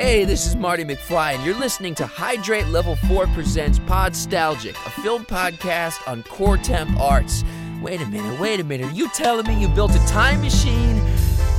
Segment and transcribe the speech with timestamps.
[0.00, 4.90] Hey, this is Marty McFly, and you're listening to Hydrate Level 4 Presents Podstalgic, a
[5.02, 7.44] film podcast on core temp arts.
[7.82, 8.86] Wait a minute, wait a minute.
[8.86, 10.98] Are you telling me you built a time machine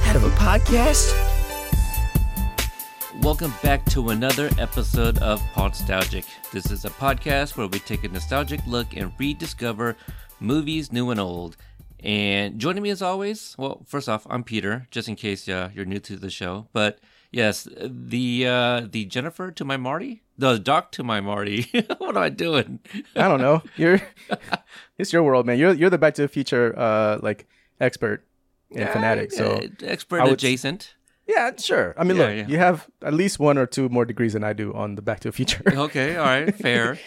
[0.05, 1.14] out of a podcast?
[3.21, 6.26] Welcome back to another episode of Podstalgic.
[6.52, 9.96] This is a podcast where we take a nostalgic look and rediscover
[10.39, 11.58] movies new and old.
[12.04, 15.86] And joining me as always, well, first off, I'm Peter, just in case uh, you're
[15.86, 16.70] new to the show.
[16.73, 16.98] But
[17.32, 21.64] yes, the uh, the Jennifer to my Marty, the Doc to my Marty.
[21.97, 22.79] what am I doing?
[23.15, 23.64] I don't know.
[23.78, 24.01] You're
[24.97, 25.57] it's your world, man.
[25.57, 27.47] You're you're the Back to the Future uh like
[27.79, 28.25] expert
[28.75, 29.32] and fanatic.
[29.32, 30.96] So expert would- adjacent.
[31.28, 31.93] yeah, sure.
[31.97, 32.47] I mean, Yeah, look, yeah.
[32.47, 35.20] you have at least one or two more degrees than I do on the Back
[35.22, 35.64] to the Future.
[35.88, 36.98] Okay, all right, fair.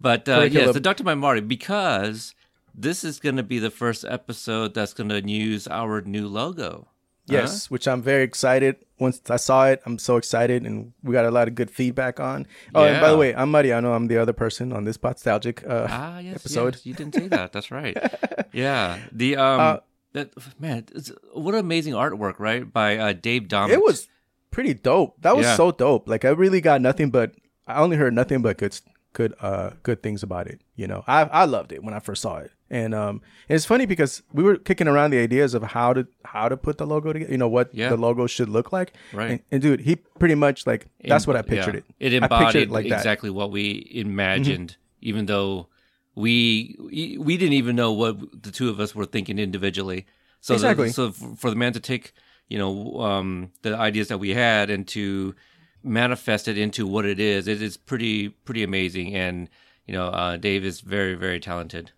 [0.00, 2.34] But uh, yes, the Doctor My Marty because
[2.74, 6.86] this is going to be the first episode that's going to use our new logo.
[7.28, 8.76] Yes, which I'm very excited.
[8.98, 12.18] Once I saw it, I'm so excited, and we got a lot of good feedback
[12.18, 12.46] on.
[12.74, 13.92] Oh, and by the way, I'm Mariano.
[13.92, 16.74] I'm the other person on this nostalgic uh, Ah, yes, episode.
[16.76, 17.52] yes, you didn't say that.
[17.52, 17.96] That's right.
[18.52, 19.76] yeah, the um, Uh,
[20.14, 22.70] that man, it's, what amazing artwork, right?
[22.72, 23.70] By uh, Dave Dommett.
[23.74, 24.08] It was
[24.50, 25.14] pretty dope.
[25.22, 25.56] That was Yeah.
[25.56, 26.08] so dope.
[26.08, 27.32] Like I really got nothing but
[27.68, 28.80] I only heard nothing but good
[29.12, 30.60] good uh good things about it.
[30.76, 32.50] You know, I I loved it when I first saw it.
[32.70, 36.48] And um it's funny because we were kicking around the ideas of how to how
[36.48, 37.88] to put the logo together, you know, what Yeah.
[37.88, 38.92] the logo should look like.
[39.12, 39.30] Right.
[39.30, 41.80] And, and dude, he pretty much like that's what I pictured yeah.
[42.08, 42.14] it.
[42.14, 42.88] It embodied it like that.
[42.90, 42.98] Mm-hmm.
[42.98, 45.68] exactly what we imagined, even though
[46.14, 46.76] we
[47.18, 50.06] we didn't even know what the two of us were thinking individually.
[50.40, 52.12] So the- so for the man to take
[52.48, 55.34] you know um, the ideas that we had and to
[55.82, 59.14] manifest it into what it is, it is pretty pretty amazing.
[59.14, 59.48] And
[59.86, 61.92] you know, uh, Dave is very very talented.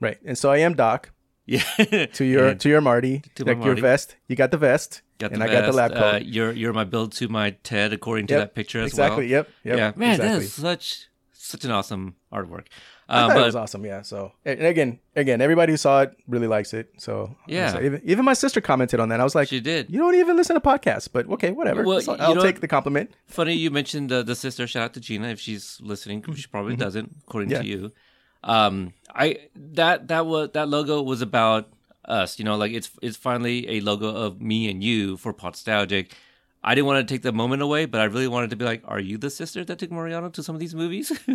[0.00, 0.18] Right.
[0.24, 1.10] And so I am Doc
[1.46, 1.62] Yeah.
[2.12, 3.22] to your And to your Marty.
[3.34, 4.16] to like your vest.
[4.28, 5.02] You got the vest.
[5.18, 5.76] got the and I got the vest.
[5.76, 6.14] lab coat.
[6.14, 9.24] Uh, you're you're my Bill to my Ted according to Yep, that picture as exactly.
[9.24, 9.30] well.
[9.30, 9.48] Yep.
[9.64, 9.76] Yep.
[9.78, 10.38] yeah, man, exactly.
[10.38, 11.08] that is such
[11.48, 12.66] such an awesome artwork.
[13.08, 13.84] I Uh, thought but it was awesome.
[13.86, 14.02] Yeah.
[14.02, 16.90] So and again, again, everybody who saw it really likes it.
[16.98, 17.72] So Yeah.
[17.72, 19.20] so even, even my sister commented on that.
[19.20, 19.90] I was like, she did.
[19.90, 21.82] you don't even listen to podcasts, but okay, whatever.
[21.84, 23.12] Well, I'll take the compliment.
[23.26, 24.66] Funny you mentioned the the sister.
[24.66, 26.22] Shout out to Gina if she's listening.
[26.34, 27.64] She probably doesn't, according Mm-hmm.
[27.64, 27.76] Yeah.
[27.76, 27.92] to you.
[28.44, 31.68] Um, I that that was that logo was about
[32.04, 32.38] us.
[32.38, 36.12] You know, like it's it's finally a logo of me and you for Podstalgic.
[36.68, 38.82] I didn't want to take the moment away, but I really wanted to be like,
[38.84, 41.10] "Are you the sister that took Mariano to some of these movies?"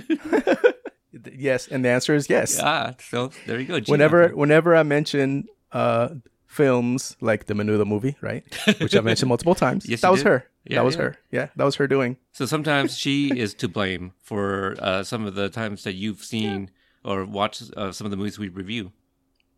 [1.32, 2.60] Yes, and the answer is yes.
[2.60, 3.80] ah, so there you go.
[3.80, 3.92] Gina.
[3.94, 6.10] Whenever whenever I mention uh
[6.48, 8.44] films like the Menudo movie, right,
[8.80, 10.30] which I've mentioned multiple times, Yes, that was did.
[10.30, 10.46] her.
[10.66, 11.02] Yeah, that was yeah.
[11.02, 11.18] her.
[11.32, 12.18] Yeah, that was her doing.
[12.32, 16.72] So sometimes she is to blame for uh, some of the times that you've seen
[17.06, 18.92] or watched uh, some of the movies we review.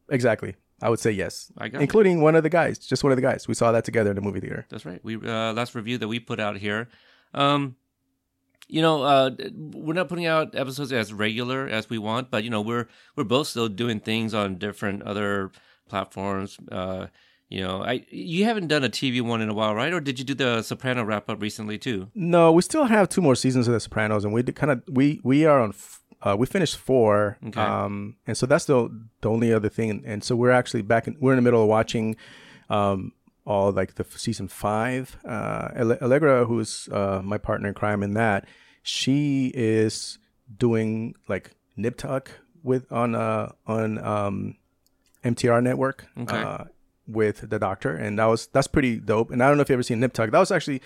[0.10, 0.56] Exactly.
[0.82, 3.22] I would say yes, I got including one of the guys, just one of the
[3.22, 3.48] guys.
[3.48, 4.66] We saw that together in the movie theater.
[4.70, 5.00] That's right.
[5.04, 6.90] We uh, last review that we put out here.
[7.34, 7.76] Um,
[8.68, 12.50] you know, uh, we're not putting out episodes as regular as we want, but you
[12.50, 15.52] know, we're we're both still doing things on different other
[15.88, 16.58] platforms.
[16.72, 17.08] Uh,
[17.48, 19.94] you know, I you haven't done a TV one in a while, right?
[19.94, 22.10] Or did you do the Soprano wrap up recently too?
[22.16, 25.22] No, we still have two more seasons of The Sopranos, and we kind of we
[25.24, 25.70] we are on.
[25.70, 27.62] f- Uh, we finished four, Okay.
[27.62, 28.90] um, and so that's the
[29.22, 30.02] the only other thing.
[30.06, 31.08] And so we're actually back.
[31.08, 32.16] In, we're in the middle of watching
[32.70, 33.12] um,
[33.46, 35.18] all like the season five.
[35.24, 35.70] Uh,
[36.02, 38.46] Allegra, who's uh, my partner in crime in that,
[38.82, 40.18] she is
[40.58, 42.32] doing like Nip Tuck
[42.64, 44.56] with on uh, on um,
[45.24, 46.08] MTR network.
[46.18, 46.38] Okay.
[46.42, 46.64] Uh,
[47.08, 49.30] with the doctor, and that was that's pretty dope.
[49.30, 50.32] And I don't know if you ever seen Nip Tuck.
[50.32, 50.82] That was actually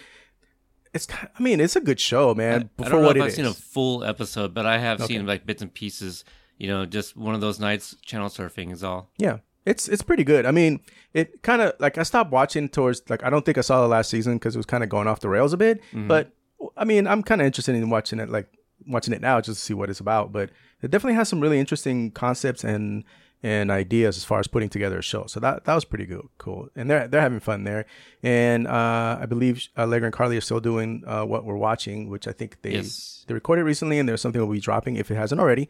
[0.93, 2.69] it's I mean it's a good show, man.
[2.79, 5.25] I for don't know what if I've seen a full episode, but I have seen
[5.25, 6.23] like bits and pieces.
[6.57, 9.09] You know, just one of those nights channel surfing is all.
[9.17, 10.45] Yeah, it's it's pretty good.
[10.45, 10.81] I mean,
[11.13, 13.87] it kind of like I stopped watching towards like I don't think I saw the
[13.87, 15.81] last season because it was kind of going off the rails a bit.
[15.93, 16.07] Mm-hmm.
[16.07, 16.31] But
[16.75, 18.47] I mean, I'm kind of interested in watching it, like
[18.87, 20.31] watching it now just to see what it's about.
[20.31, 20.49] But
[20.81, 23.03] it definitely has some really interesting concepts and
[23.41, 25.25] and ideas as far as putting together a show.
[25.27, 26.69] So that that was pretty good, cool.
[26.75, 27.85] And they're they're having fun there.
[28.21, 32.27] And uh, I believe Allegra and Carly are still doing uh, what we're watching, which
[32.27, 33.23] I think they Yes.
[33.27, 35.69] they recorded recently, and there's something we'll be dropping if it hasn't already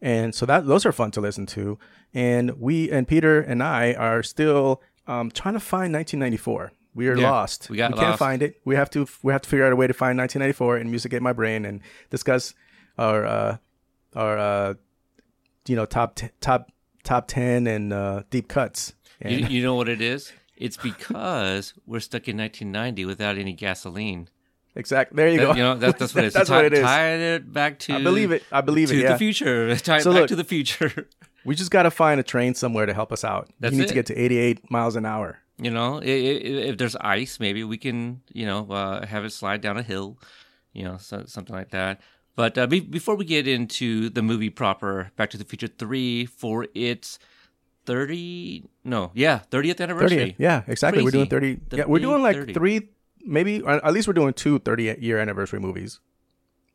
[0.00, 1.76] and so that those are fun to listen to.
[2.14, 6.72] And we and Peter and I are still um, trying to find 1994.
[6.94, 7.68] We are Yeah, lost.
[7.70, 8.60] we got can't find it.
[8.64, 11.12] We have to we have to figure out a way to find 1994 in Music
[11.14, 11.80] in My Brain and
[12.10, 12.54] discuss
[12.96, 13.56] our uh,
[14.14, 14.74] our uh,
[15.66, 16.70] you know top t- top
[17.08, 18.92] top 10 and uh, deep cuts.
[19.20, 20.32] And You, you know what it is?
[20.56, 24.28] It's because we're stuck in 1990 without any gasoline.
[24.74, 25.16] exactly.
[25.16, 25.52] There you That- go.
[25.54, 26.34] you know, that, that's what it is.
[26.34, 26.80] That's Tie- what it is.
[26.82, 27.94] Tied it back to.
[27.94, 28.42] I believe it.
[28.52, 29.02] I believe to it.
[29.02, 29.12] Yeah.
[29.12, 29.74] the future.
[29.88, 31.08] Tie it So back look- to the future.
[31.44, 33.48] We just got to find a train somewhere to help us out.
[33.58, 33.88] That's you need it.
[33.88, 35.38] to get to 88 miles an hour.
[35.60, 39.30] You know, i- i- if there's ice, maybe we can, you know, uh, have it
[39.32, 40.18] slide down a hill,
[40.72, 42.00] you know, so, something like that.
[42.38, 46.24] But uh, be- before we get into the movie proper, Back to the Future 3
[46.26, 47.18] for its
[47.84, 50.16] 30, no, yeah, 30th anniversary.
[50.18, 50.34] 30th.
[50.38, 51.02] Yeah, exactly.
[51.02, 51.58] We're doing 30.
[51.68, 52.52] The yeah, we're doing like 30.
[52.52, 52.90] three,
[53.26, 55.98] maybe, or at least we're doing two 30 year anniversary movies.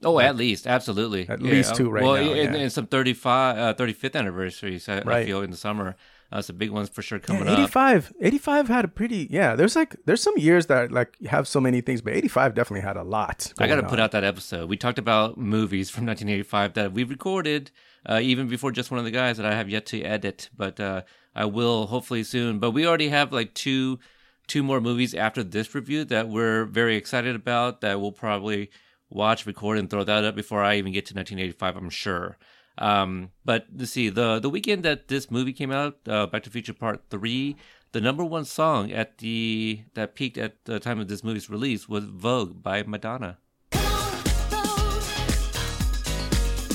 [0.04, 1.30] Oh, at least, absolutely.
[1.30, 2.62] At least two right well, now, And, yeah.
[2.64, 5.96] and some 35, uh, 35th anniversaries, I, I feel, in the summer.
[6.34, 7.60] Uh, some big ones for sure Yeah, coming up.
[7.60, 8.14] 85.
[8.20, 11.80] 85 had a pretty, yeah, there's like, there's some years that like have so many
[11.80, 13.54] things, but 85 definitely had a lot.
[13.60, 14.68] I got to put out that episode.
[14.68, 17.70] We talked about movies from 1985 that we recorded
[18.08, 20.80] uh, even before just one of the guys that I have yet to edit, but
[20.80, 21.04] uh,
[21.36, 22.58] I will hopefully soon.
[22.58, 24.00] But we already have like two
[24.48, 28.70] two more movies after this review that we're very excited about that we'll probably
[29.10, 31.78] watch, record, and throw that up before I even get to 1985.
[31.78, 32.38] I'm sure.
[32.78, 36.50] Um, but let's see the the weekend that this movie came out, uh, Back to
[36.50, 37.56] the Future Part Three.
[37.92, 41.88] The number one song at the that peaked at the time of this movie's release
[41.88, 43.38] was "Vogue" by Madonna.
[43.70, 44.18] Come on,
[44.50, 45.06] Vogue.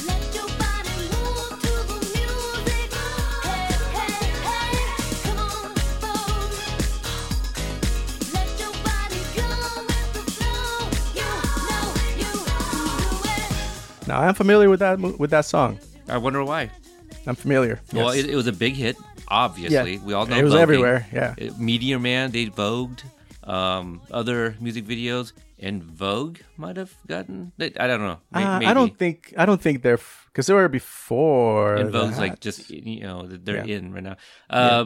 [0.06, 2.94] Let your body move to the music.
[3.42, 5.02] Hey, hey, hey.
[5.26, 6.54] Come on, Vogue.
[8.32, 9.50] Let your body go
[9.90, 10.86] with the flow.
[11.18, 11.26] You
[11.66, 14.06] know you do it.
[14.06, 15.80] Now I'm familiar with that with that song.
[16.08, 16.70] I wonder why.
[17.26, 17.80] I'm familiar.
[17.92, 18.24] Well, Yes.
[18.24, 18.96] it, it was a big hit.
[19.28, 20.04] Obviously, Yeah.
[20.04, 20.60] we all know It was voguing.
[20.60, 21.34] everywhere, yeah.
[21.38, 23.02] It- Meteor Man, they vogued.
[23.44, 27.52] Um, other music videos and Vogue might have gotten.
[27.58, 28.18] I don't know.
[28.30, 28.60] May- Uh.
[28.70, 31.76] I don't think I don't think they're because they were before.
[31.76, 32.20] And Vogue's that.
[32.20, 33.76] like just you know they're Yeah.
[33.76, 34.16] in right now.
[34.50, 34.84] Uh,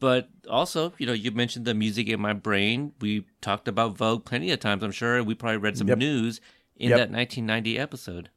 [0.00, 2.92] But also, you know, you mentioned the music in my brain.
[3.00, 4.82] We talked about Vogue plenty of times.
[4.82, 5.98] I'm sure we probably read some Yep.
[5.98, 6.40] news
[6.76, 6.98] in Yep.
[6.98, 8.28] that 1990 episode.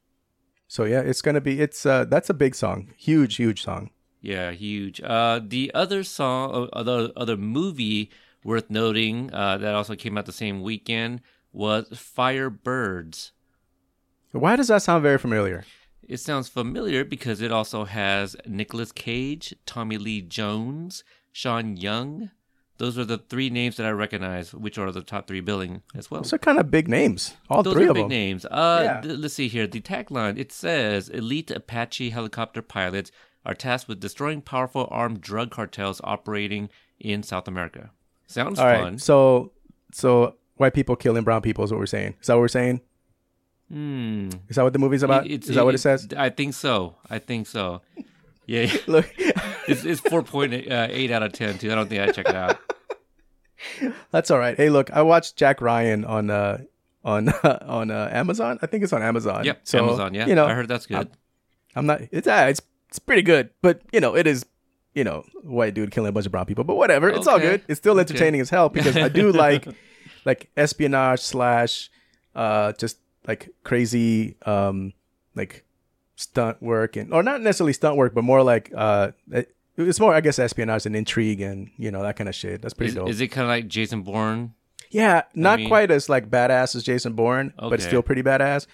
[0.68, 3.90] So yeah, it's gonna be it's uh that's a big song, huge huge song.
[4.20, 5.00] Yeah, huge.
[5.00, 8.10] Uh, the other song, uh, other other movie
[8.44, 11.22] worth noting uh, that also came out the same weekend
[11.52, 13.30] was Firebirds.
[14.32, 15.64] Why does that sound very familiar?
[16.06, 22.30] It sounds familiar because it also has Nicolas Cage, Tommy Lee Jones, Sean Young.
[22.78, 26.10] Those are the three names that I recognize, which are the top three billing as
[26.10, 26.22] well.
[26.22, 28.08] Those are kind of big names, all Those three are of big them.
[28.10, 28.44] names.
[28.46, 29.00] Uh, Yeah.
[29.00, 29.66] th- let's see here.
[29.66, 33.10] The tagline it says Elite Apache helicopter pilots
[33.44, 36.68] are tasked with destroying powerful armed drug cartels operating
[37.00, 37.90] in South America.
[38.26, 38.98] Sounds All right, fun.
[38.98, 39.52] so
[39.92, 42.14] so white people killing brown people is what we're saying.
[42.20, 42.80] Is that what we're saying?
[43.70, 44.28] Hmm.
[44.48, 45.26] Is that what the movie's about?
[45.26, 46.08] It's- is that what it says?
[46.16, 46.96] I think so.
[47.10, 47.82] I think so.
[48.46, 49.10] Yeah, Look,
[49.68, 51.70] it's, it's 4.8 out of 10, too.
[51.70, 52.58] I don't think I'd check it out.
[54.10, 54.56] that's all right.
[54.56, 56.58] Hey, look, I watched Jack Ryan on uh
[57.04, 58.58] on on uh, Amazon.
[58.62, 59.44] I think it's on Amazon.
[59.44, 60.14] Yep, So, Amazon.
[60.14, 61.10] Yeah, you know, I heard that's good.
[61.74, 62.02] I'm not.
[62.10, 64.44] It's uh, it's it's pretty good, but you know, it is.
[64.94, 67.08] You know, white dude killing a bunch of brown people, but whatever.
[67.08, 67.62] It's all good.
[67.68, 69.68] It's still entertaining as hell because I do like
[70.24, 71.88] like espionage slash
[72.34, 74.92] uh just like crazy um
[75.36, 75.64] like
[76.16, 79.12] stunt work and or not necessarily stunt work, but more like uh
[79.78, 82.62] it's more I guess espionage and intrigue and you know that kind of shit.
[82.62, 83.08] That's pretty is, dope.
[83.08, 84.54] is it kind of like Jason Bourne?
[84.90, 88.66] Yeah, not mean- quite as like badass as Jason Bourne, but still pretty badass.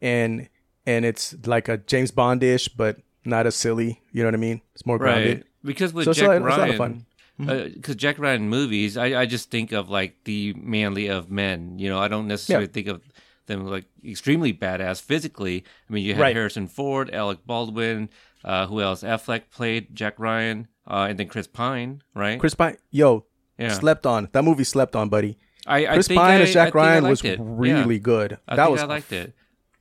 [0.00, 0.48] And
[0.86, 4.02] and it's like a James Bondish, but not as silly.
[4.12, 4.60] You know what I mean?
[4.74, 5.38] It's more grounded.
[5.38, 5.46] Right.
[5.64, 7.06] Because with So Jack it's a lot of Ryan, fun.
[7.40, 7.74] Uh, mm-hmm.
[7.74, 11.78] because Jack Ryan movies, I, I just think of like the manly of men.
[11.78, 12.72] You know, I don't necessarily Yeah.
[12.72, 13.02] think of
[13.46, 15.64] them like extremely badass physically.
[15.88, 16.36] I mean, you had Right.
[16.36, 18.10] Harrison Ford, Alec Baldwin,
[18.44, 19.02] uh, who else?
[19.02, 22.38] Affleck played Jack Ryan, uh, and then Chris Pine, right?
[22.38, 23.24] Chris Pine, yo,
[23.58, 23.72] yeah.
[23.72, 24.28] slept on.
[24.32, 25.38] That movie slept on, buddy.
[25.66, 27.38] I, I Chris think Pine I, as Jack I Ryan was it.
[27.40, 28.00] really Yeah.
[28.00, 28.38] good.
[28.46, 29.34] I that was I liked it.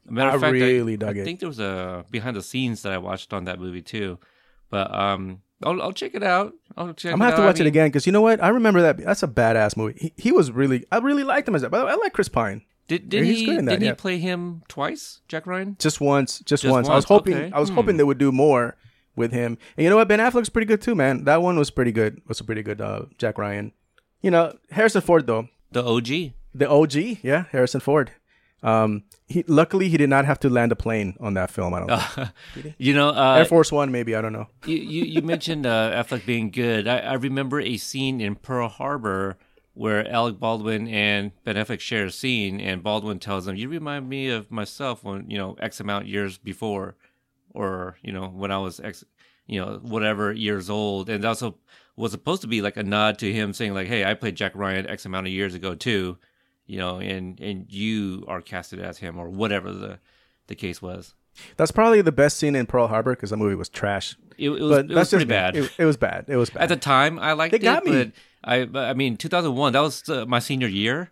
[0.09, 1.23] Matter I of fact, really I, dug I it.
[1.25, 4.19] think there was a behind the scenes that I watched on that movie too.
[4.69, 6.53] But um, I'll, I'll check it out.
[6.75, 7.43] I'll check I'm gonna have to.
[7.43, 8.41] I watch it again because you know what?
[8.43, 8.97] I remember that.
[8.97, 9.97] That's a badass movie.
[9.99, 10.85] He, he was really.
[10.91, 11.69] I really liked him as that.
[11.71, 12.63] By the way, I like Chris Pine.
[12.87, 13.91] Did did he's he good in that, did yeah.
[13.91, 15.75] he play him twice, Jack Ryan?
[15.79, 16.39] Just once.
[16.39, 16.87] Just, Just once.
[16.89, 17.33] I was once, hoping.
[17.35, 17.51] okay.
[17.53, 17.75] I was Hmm.
[17.75, 18.75] hoping they would do more
[19.15, 19.57] with him.
[19.77, 20.07] And you know what?
[20.07, 21.23] Ben Affleck's pretty good too, man.
[21.23, 22.21] That one was pretty good.
[22.27, 23.71] Was a pretty good uh, Jack Ryan.
[24.21, 25.47] You know, Harrison Ford though.
[25.71, 26.33] The OG.
[26.55, 28.11] The OG, yeah, Harrison Ford.
[28.61, 31.73] Um, he luckily he did not have to land a plane on that film.
[31.73, 32.01] I don't.
[32.53, 32.75] think.
[32.77, 34.47] You know, uh, Air Force One, maybe I don't know.
[34.65, 36.87] you, you you mentioned uh, Affleck being good.
[36.87, 39.37] I, I remember a scene in Pearl Harbor
[39.73, 44.07] where Alec Baldwin and Ben Affleck share a scene, and Baldwin tells him, "You remind
[44.07, 46.95] me of myself when you know X amount years before,
[47.53, 49.03] or you know when I was X,
[49.47, 51.57] you know whatever years old." And that also
[51.95, 54.53] was supposed to be like a nod to him saying, "Like, hey, I played Jack
[54.55, 56.17] Ryan X amount of years ago too."
[56.65, 59.99] You know, and and you are casted as him, or whatever the
[60.47, 61.15] the case was.
[61.57, 64.15] That's probably the best scene in Pearl Harbor because the movie was trash.
[64.37, 65.55] It, it was But it was pretty bad.
[65.55, 66.25] It, it was bad.
[66.27, 66.63] It was bad.
[66.63, 67.91] At the time, I liked it, got me.
[67.91, 68.11] but
[68.43, 69.73] I I mean 2001.
[69.73, 71.11] That was uh, my senior year.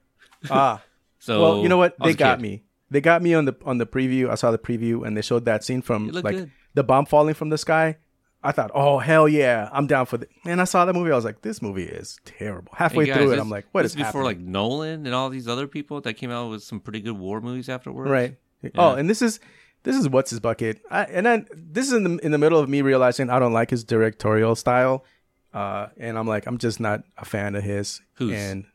[0.50, 0.82] ah,
[1.20, 1.96] So well, you know what?
[2.00, 2.64] They got me.
[2.90, 4.30] They got me on the on the preview.
[4.30, 6.52] I saw the preview, and they showed that scene from like good.
[6.74, 7.98] the bomb falling from the sky.
[8.44, 10.28] I thought, oh hell yeah, I'm down for the.
[10.46, 11.12] And I saw the movie.
[11.12, 12.72] I was like, this movie is terrible.
[12.76, 14.26] Halfway guys, through it, I'm like, what this is before happening?
[14.26, 17.40] like Nolan and all these other people that came out with some pretty good war
[17.40, 18.10] movies afterwards.
[18.10, 18.36] Right.
[18.76, 19.40] Oh, and this is
[19.84, 20.82] this is what's his bucket.
[20.90, 23.54] I, and then this is in the in the middle of me realizing I don't
[23.54, 25.06] like his directorial style,
[25.54, 28.02] uh, and I'm like I'm just not a fan of his.
[28.14, 28.34] Whose?
[28.34, 28.66] And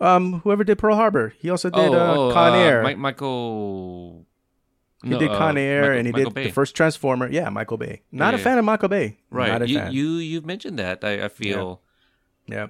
[0.00, 2.82] um, whoever did Pearl Harbor, he also did Oh, uh, oh, Con uh, Air.
[2.82, 4.26] Mi- Michael.
[5.02, 6.44] he no, did uh, Con Air, Michael- and he Michael did Bay.
[6.44, 7.28] the first Transformer.
[7.30, 8.02] Yeah, Michael Bay.
[8.10, 8.42] Not a Yeah.
[8.44, 9.18] fan of Michael Bay.
[9.30, 9.48] Right.
[9.52, 9.92] Not a you, fan.
[9.92, 11.04] you you've mentioned that.
[11.04, 11.80] I, I feel.
[12.46, 12.66] yeah.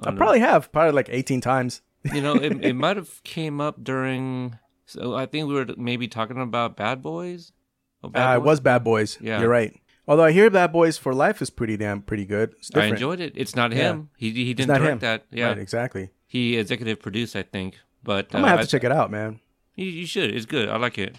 [0.00, 0.16] Oh, I no.
[0.16, 1.82] probably have probably like 18 times.
[2.14, 4.56] You know, it, it might have came up during.
[4.86, 7.52] So I think we were maybe talking about Bad Boys.
[8.04, 9.18] Oh, Bad Uh, it was Bad Boys.
[9.20, 9.40] Yeah.
[9.40, 9.74] You're right.
[10.08, 12.54] Although I hear Bad Boys for Life is pretty damn pretty good.
[12.74, 13.34] I enjoyed it.
[13.36, 13.90] It's not Yeah.
[13.90, 14.08] him.
[14.16, 14.98] He he didn't direct him.
[15.00, 15.26] that.
[15.30, 16.10] Yeah, Right, exactly.
[16.26, 17.76] he executive produced, I think.
[18.02, 19.40] But I'm gonna have I- to check it out, man.
[19.76, 20.34] You, you should.
[20.34, 20.68] It's good.
[20.68, 21.14] I like it.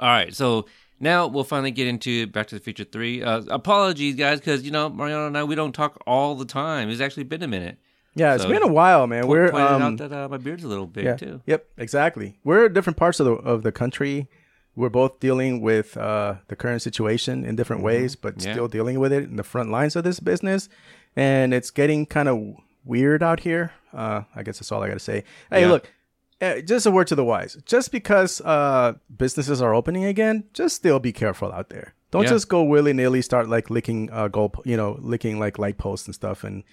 [0.00, 0.34] All right.
[0.34, 0.66] So
[1.00, 3.22] now we'll finally get into Back to the Future 3.
[3.22, 6.88] Uh, apologies, guys, because, you know, Mariano and I, we don't talk all the time.
[6.88, 7.78] It's actually been a minute.
[8.14, 9.22] Yeah, it's been a while, man.
[9.24, 11.40] Po- We're pointed um, out that uh, my beard's a little big, yeah, too.
[11.46, 12.38] yep, exactly.
[12.44, 14.28] We're different parts of the of the country.
[14.76, 18.46] We're both dealing with uh, the current situation in different ways, but Mm-hmm.
[18.48, 18.54] Yeah.
[18.54, 20.68] still dealing with it in the front lines of this business.
[21.16, 22.38] And it's getting kind of
[22.84, 23.72] weird out here.
[23.92, 25.22] Uh, I guess that's all I got to say.
[25.50, 25.68] Hey, Yeah.
[25.70, 25.92] look,
[26.40, 27.56] uh, just a word to the wise.
[27.64, 31.94] Just because uh, businesses are opening again, just still be careful out there.
[32.10, 32.30] Don't Yeah.
[32.30, 36.06] just go willy nilly start like licking uh, goal, you know, licking like light posts
[36.06, 36.42] and stuff.
[36.44, 36.64] And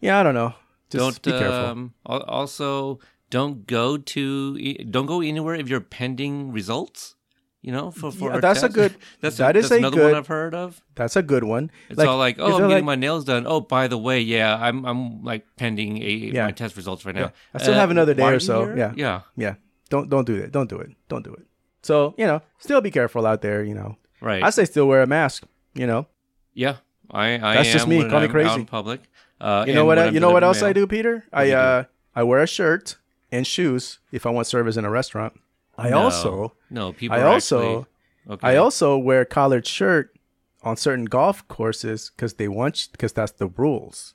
[0.00, 0.52] yeah, I don't know.
[0.90, 1.66] Just don't be careful.
[1.70, 2.98] um, also
[3.30, 4.58] don't go to
[4.90, 7.14] don't go anywhere if you're pending results.
[7.60, 9.96] You know, for, for Yeah, that's a good- That's that a, is that's a another
[9.96, 10.80] good- one I've heard of.
[10.94, 11.70] That's a good one.
[11.90, 13.46] It's all like, oh, I'm getting like- my nails done.
[13.48, 16.44] Oh, by the way, yeah, I'm I'm like pending a Yeah.
[16.46, 17.20] my test results right now.
[17.20, 17.30] Yeah.
[17.54, 18.64] I still have another day or so.
[18.66, 18.76] here?
[18.76, 18.92] Yeah.
[18.96, 19.54] yeah, Yeah.
[19.90, 20.52] Don't don't do it.
[20.52, 20.90] Don't do it.
[21.08, 21.46] Don't do it.
[21.82, 23.96] So, you know, still be careful out there, you know.
[24.20, 24.42] right.
[24.42, 26.06] I say still wear a mask, you know.
[26.54, 26.76] yeah,
[27.10, 28.08] I I That's am just me.
[28.08, 28.50] Call me crazy.
[28.50, 29.00] out in public.
[29.40, 31.24] Uh, You know what I, you know what else I do, Peter?
[31.32, 31.56] I do do?
[31.56, 31.84] uh
[32.14, 32.96] I wear a shirt
[33.32, 35.34] and shoes if I want service in a restaurant.
[35.78, 35.98] I No.
[36.02, 37.16] also no people.
[37.16, 37.86] I also actually,
[38.34, 38.48] okay.
[38.48, 40.14] I also wear collared shirt
[40.62, 44.14] on certain golf courses cuz they want cuz that's the rules.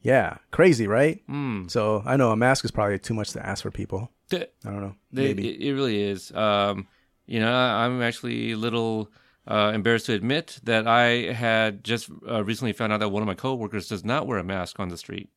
[0.00, 1.22] Yeah, crazy, right?
[1.28, 1.70] Mm.
[1.70, 4.10] So, I know a mask is probably too much to ask for people.
[4.30, 4.96] Th- I don't know.
[5.12, 5.68] They- Maybe.
[5.68, 6.32] It, really is.
[6.34, 6.88] Um,
[7.26, 9.12] you know, I'm actually a little
[9.46, 13.26] uh, embarrassed to admit that I had just uh, recently found out that one of
[13.28, 15.30] my coworkers does not wear a mask on the street.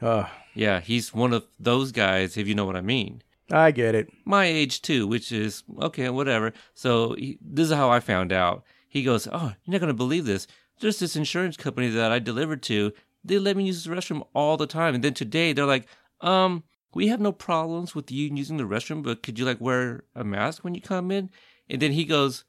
[0.00, 3.22] Uh, Yeah, he's one of those guys, if you know what I mean.
[3.50, 4.08] I get it.
[4.24, 6.52] My age too, which is okay, whatever.
[6.74, 8.64] So he, this is how I found out.
[8.88, 10.46] He goes, "Oh, you're not gonna believe this.
[10.80, 12.92] There's this insurance company that I delivered to.
[13.24, 15.86] They let me use the restroom all the time, and then today they're like,
[16.20, 20.04] um." We have no problems with you using the restroom, but could you like wear
[20.14, 21.28] a mask when you come in?
[21.68, 22.44] And then he goes,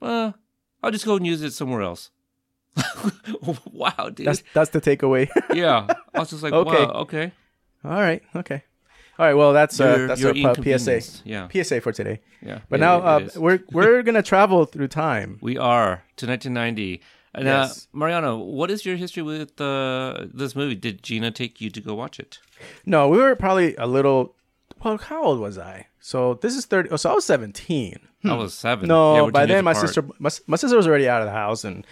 [0.00, 0.32] "Uh,
[0.82, 2.10] I'll just go and use it somewhere else."
[3.70, 4.28] wow, dude.
[4.28, 5.28] That's that's the takeaway.
[5.52, 6.70] yeah, I was just like, Okay.
[6.70, 7.32] wow, okay.
[7.84, 8.22] All right.
[8.34, 8.64] Okay.
[9.20, 9.34] All right.
[9.34, 11.20] Well, that's uh, that's your our uh, PSA.
[11.24, 12.20] Yeah, PSA for today.
[12.40, 12.60] yeah.
[12.70, 15.38] But it- now uh, we're we're gonna travel through time.
[15.42, 17.02] We are to 1990.
[17.32, 17.86] And, Yes.
[17.94, 20.74] uh, Mariano, what is your history with uh, this movie?
[20.74, 22.40] Did Gina take you to go watch it?
[22.84, 24.34] No, we were probably a little.
[24.82, 25.86] Well, how old was I?
[26.00, 26.88] So this is thirty.
[26.90, 27.98] Oh, so I was seventeen.
[28.24, 28.88] I was seven.
[28.88, 29.86] No, Yeah, by then my apart.
[29.86, 31.86] sister my, my sister was already out of the house, and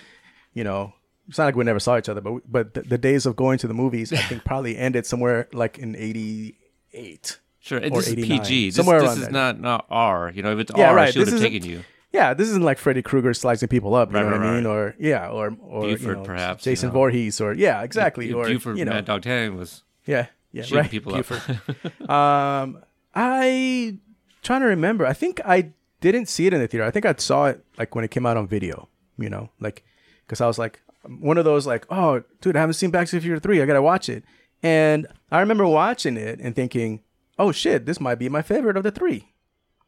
[0.54, 0.92] you know
[1.28, 3.36] it's not like we never saw each other, but we, but the, the days of
[3.36, 6.57] going to the movies, I think probably ended somewhere like in eighty
[6.92, 7.38] eight.
[7.60, 8.66] Sure, and or this is PG.
[8.68, 10.32] This, somewhere this around is not not R.
[10.34, 11.12] You know, if it's Yeah, R, right.
[11.12, 11.84] should This have taken you.
[12.12, 14.08] Yeah, this isn't like Freddy Krueger slicing people up.
[14.10, 14.64] You Right, know what right, I mean?
[14.64, 14.70] right.
[14.74, 16.94] Or yeah, or or you know, perhaps, you Jason know.
[16.94, 18.32] Voorhees, or yeah, exactly.
[18.32, 20.90] or Buford you know, Mad Dog Tannen was yeah, yeah, right.
[20.90, 21.60] people Buford.
[22.00, 22.10] up.
[22.10, 22.82] Um,
[23.14, 23.98] I
[24.42, 25.04] trying to remember.
[25.04, 26.86] I think I didn't see it in the theater.
[26.86, 28.88] I think I saw it like when it came out on video.
[29.18, 29.84] You know, like
[30.26, 33.16] because I was like one of those like, oh, dude, I haven't seen Back to
[33.16, 33.60] the Future three.
[33.60, 34.24] I gotta watch it.
[34.62, 37.02] And I remember watching it and thinking,
[37.38, 39.32] oh shit, this might be my favorite of the three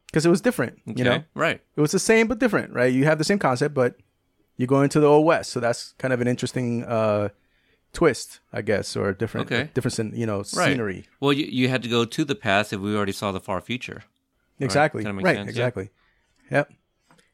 [0.06, 0.80] because it was different.
[0.84, 1.60] You know, right?
[1.76, 2.92] it was the same but different, right?
[2.92, 3.96] You have the same concept, but
[4.56, 7.30] you go into the old west, so that's kind of an interesting uh,
[7.92, 9.70] twist, I guess, or a different, Okay.
[9.72, 10.46] different, you know, Right.
[10.72, 11.06] scenery.
[11.20, 13.60] Well, you, you had to go to the past if we already saw the far
[13.60, 14.04] future.
[14.58, 15.04] Exactly.
[15.04, 15.36] Right.
[15.36, 15.50] sense, yeah.
[15.50, 15.90] exactly.
[16.50, 16.72] Yep.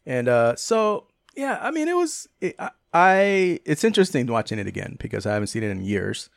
[0.06, 3.60] And uh, so yeah, I mean, it was it, I, I.
[3.64, 6.30] It's interesting watching it again because I haven't seen it in years,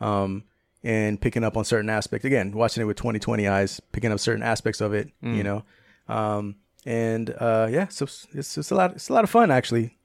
[0.00, 0.44] um,
[0.84, 4.42] and picking up on certain aspects again, watching it with 2020 eyes, picking up certain
[4.42, 5.36] aspects of it, Mm.
[5.36, 5.64] you know,
[6.08, 8.92] um, and uh, yeah, so it's it's, a lot.
[8.94, 9.96] It's a lot of fun actually.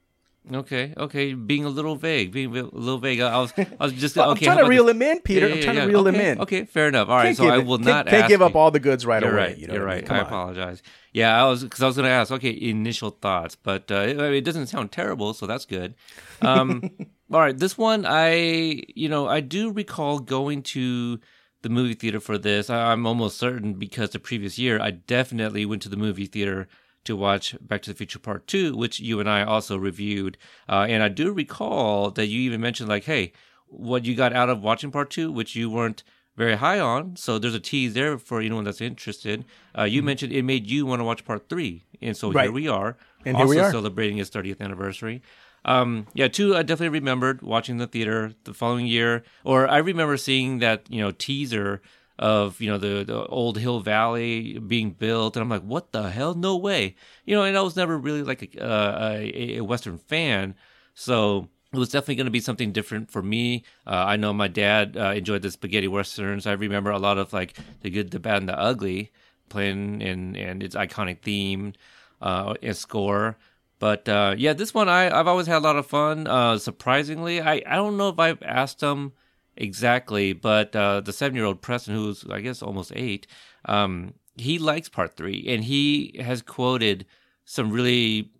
[0.50, 3.20] Okay, okay, being a little vague, being a little vague.
[3.20, 4.46] I was, I was just Well, okay.
[4.48, 4.94] I'm trying to reel this?
[4.94, 5.46] him in, Peter.
[5.46, 5.82] Yeah, I'm trying yeah.
[5.82, 6.40] to reel him in.
[6.40, 7.08] Okay, fair enough.
[7.10, 8.80] All right, Can't so I it- will can't- not Can't ask give up all the
[8.80, 9.48] goods right You're away.
[9.48, 9.58] right.
[9.58, 10.04] You know You're what I mean?
[10.08, 10.18] right.
[10.20, 10.82] I apologize.
[11.12, 12.30] Yeah, I was because I was going to ask.
[12.32, 15.94] Okay, initial thoughts, but uh, it, it doesn't sound terrible, so that's good.
[16.40, 16.92] Um,
[17.32, 21.20] all right, this one I, you know, I do recall going to
[21.62, 22.70] the movie theater for this.
[22.70, 26.68] I, I'm almost certain because the previous year I definitely went to the movie theater
[27.04, 30.36] to watch Back to the Future Part Two, which you and I also reviewed.
[30.68, 33.32] Uh, and I do recall that you even mentioned like, hey,
[33.66, 36.02] what you got out of watching Part Two, which you weren't
[36.36, 37.16] very high on.
[37.16, 39.44] So there's a tease there for anyone that's interested.
[39.76, 42.54] Uh, you mentioned it made you want to watch Part Three, and so here Mm-hmm.
[42.54, 43.70] We are, And here also we are.
[43.70, 45.22] celebrating its 30th anniversary.
[45.68, 50.16] Um, yeah, two I definitely remembered watching the theater the following year, or I remember
[50.16, 51.82] seeing that you know teaser
[52.18, 56.10] of you know the, the old Hill Valley being built, and I'm like, what the
[56.10, 56.34] hell?
[56.34, 56.96] No way!
[57.26, 60.54] You know, and I was never really like a, uh, a, a Western fan,
[60.94, 63.62] so it was definitely going to be something different for me.
[63.86, 66.46] Uh, I know my dad uh, enjoyed the spaghetti westerns.
[66.46, 69.12] I remember a lot of like the good, the bad, and the ugly
[69.50, 71.74] playing and and its iconic theme
[72.22, 73.36] uh, and score.
[73.78, 76.26] But uh, yeah, this one I I've always had a lot of fun.
[76.26, 79.12] Uh, surprisingly, I I don't know if I've asked him
[79.56, 83.26] exactly, but uh, the seven year old Preston, who's I guess almost eight,
[83.66, 87.06] um, he likes part three, and he has quoted
[87.44, 88.30] some really,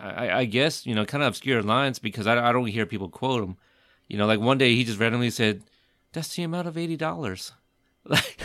[0.00, 3.08] I, I guess you know, kind of obscure lines because I, I don't hear people
[3.08, 3.56] quote them.
[4.08, 5.64] You know, like one day he just randomly said,
[6.12, 7.52] "That's the amount of eighty dollars."
[8.06, 8.36] Like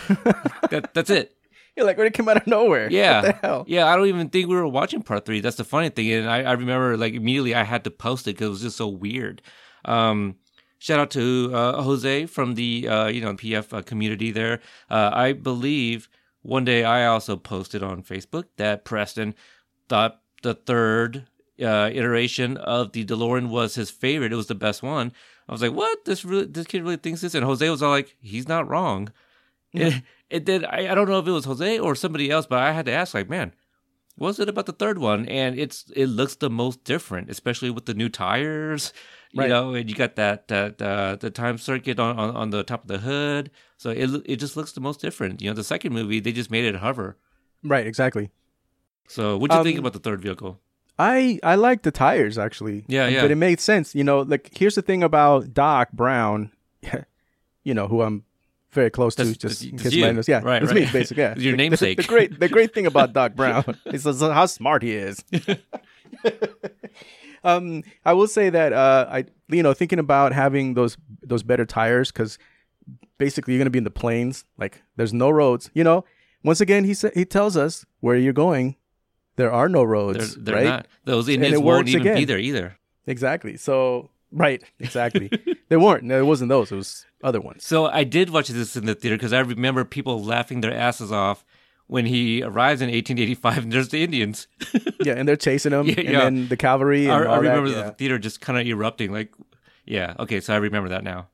[0.69, 1.35] that, that's it.
[1.79, 2.89] You're like, where it came out of nowhere.
[2.91, 3.21] Yeah.
[3.21, 3.63] What the hell?
[3.67, 5.39] Yeah, I don't even think we were watching part three.
[5.39, 6.11] That's the funny thing.
[6.11, 8.75] And I, I remember like immediately I had to post it because it was just
[8.77, 9.41] so weird.
[9.85, 10.35] Um,
[10.77, 14.59] shout out to uh, Jose from the uh, you know PF uh, community there.
[14.89, 16.09] Uh, I believe
[16.41, 19.35] one day I also posted on Facebook that Preston
[19.87, 21.27] thought the third
[21.63, 24.33] uh, iteration of the DeLorean was his favorite.
[24.33, 25.13] It was the best one.
[25.47, 26.03] I was like, "What?
[26.03, 26.45] This really?
[26.45, 29.13] This kid really thinks this?" And Jose was all like, "He's not wrong."
[29.73, 30.65] It, it did.
[30.65, 32.91] I, I don't know if it was Jose or somebody else, but I had to
[32.91, 33.53] ask, like, man,
[34.17, 35.25] was it about the third one?
[35.27, 38.93] And it's it looks the most different, especially with the new tires,
[39.31, 39.49] you Right.
[39.49, 42.81] know, and you got that that uh, the time circuit on, on on the top
[42.83, 45.41] of the hood, so it it just looks the most different.
[45.41, 47.17] You know, the second movie they just made it hover.
[47.63, 48.29] Right, exactly.
[49.07, 50.59] So, what do you think Um, about the third vehicle?
[50.97, 52.83] I I like the tires actually.
[52.87, 53.21] Yeah, yeah.
[53.21, 53.95] But it made sense.
[53.95, 56.51] You know, like here's the thing about Doc Brown,
[57.63, 58.25] you know, who I'm
[58.71, 59.23] very close to.
[59.23, 60.33] That's- Just that's- in case you.
[60.33, 60.83] yeah, Right, it's right.
[60.85, 61.23] me, basically.
[61.23, 61.33] Yeah.
[61.37, 61.97] Your The- namesake.
[62.01, 65.23] The, great, the great thing about Doc Brown is how smart he is.
[67.43, 71.65] um, I will say that uh, I, you know, thinking about having those those better
[71.65, 72.37] tires because
[73.17, 74.43] basically you're gonna be in the plains.
[74.57, 75.69] Like there's no roads.
[75.73, 76.05] You know,
[76.43, 78.75] once again he sa- he tells us where you're going.
[79.35, 80.63] There are no They're, roads, they're right?
[80.65, 80.87] not.
[81.05, 82.77] Those Indians won't even be there either.
[83.07, 83.55] Exactly.
[83.55, 85.29] So right, exactly.
[85.69, 86.03] they weren't.
[86.03, 86.71] No, it wasn't those.
[86.71, 87.65] It was other ones.
[87.65, 91.11] So I did watch this in the theater because I remember people laughing their asses
[91.11, 91.45] off
[91.87, 94.47] when he arrives in 1885 and there's the Indians.
[95.01, 96.19] Yeah, and they're chasing them, Yeah, and yeah.
[96.25, 97.05] then the cavalry.
[97.05, 97.83] And I, I all that, remember yeah.
[97.83, 99.13] the theater just kind of erupting.
[99.13, 99.33] Like,
[99.85, 101.29] yeah, okay, so I remember that now.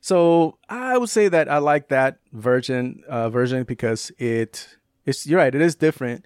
[0.00, 5.40] So I would say that I like that version uh, version because it it's you're
[5.40, 5.52] right.
[5.54, 6.24] It is different.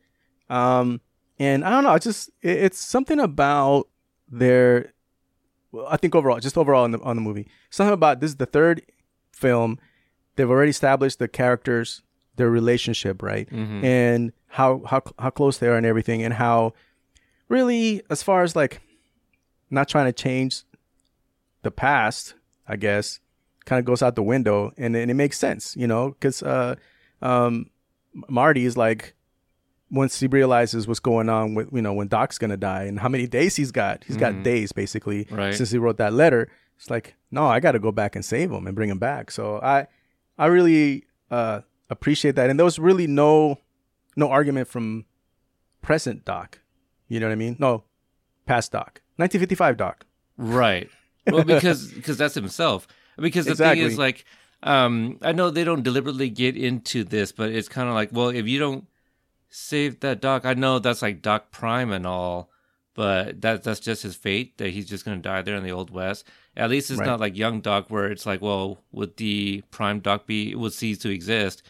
[0.50, 1.00] Um,
[1.38, 1.94] and I don't know.
[1.94, 3.88] It's just it, it's something about
[4.29, 4.92] their.
[5.74, 8.37] Well, I think overall, just overall on the on the movie, something about this is
[8.37, 8.82] the third
[9.32, 9.78] film.
[10.37, 12.02] They've already established the characters,
[12.37, 13.84] their relationship, right, Mm-hmm.
[13.84, 16.74] and how how how close they are and everything, and how
[17.48, 18.80] really as far as like
[19.70, 20.62] not trying to change
[21.62, 22.34] the past,
[22.68, 23.18] I guess,
[23.64, 26.76] kind of goes out the window, and, and it makes sense, you know, because uh,
[27.22, 27.70] um,
[28.28, 29.14] Marty is like,
[29.90, 33.09] once he realizes what's going on with, you know, when Doc's gonna die and how
[33.09, 35.55] many days he's got, he's got days basically Right.
[35.55, 36.49] since he wrote that letter.
[36.77, 39.31] It's like, no, I got to go back and save him and bring him back.
[39.31, 39.87] So I,
[40.37, 43.59] I really uh, appreciate that, and there was really no,
[44.16, 45.05] no argument from
[45.83, 46.59] present Doc.
[47.09, 47.57] You know what I mean?
[47.61, 47.85] No,
[48.47, 50.05] past Doc, 1955 Doc.
[50.37, 50.90] Right.
[51.31, 52.88] Well, because because that's himself.
[53.16, 53.83] Because the Exactly.
[53.83, 54.25] thing is, like,
[54.64, 58.31] um, I know they don't deliberately get into this, but it's kind of like, well,
[58.31, 58.87] if you don't
[59.55, 62.51] save that Doc, I know that's like Doc Prime and all,
[62.95, 65.90] but that that's just his fate that he's just gonna die there in the Old
[65.90, 66.27] West.
[66.57, 67.07] At least it's Right.
[67.07, 70.99] not like young Doc, where it's like, well, would the Prime Doc be would cease
[70.99, 71.62] to exist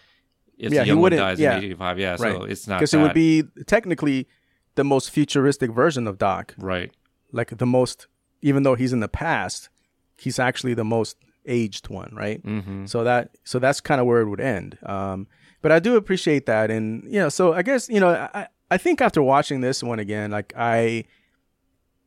[0.58, 1.58] if Yeah, the he young one dies yeah.
[1.58, 1.98] in eighty five?
[1.98, 4.28] Yeah, so it's not because it would be technically
[4.76, 6.54] the most futuristic version of Doc.
[6.58, 6.90] right.
[7.32, 8.06] Like the most,
[8.42, 9.68] even though he's in the past,
[10.16, 11.16] he's actually the most
[11.46, 12.40] aged one, right?
[12.44, 12.86] Mm-hmm.
[12.86, 14.78] So that so that's kind of where it would end.
[14.84, 15.26] Um,
[15.64, 18.76] but I do appreciate that, and you know, so I guess you know, I I
[18.76, 21.04] think after watching this one again, like I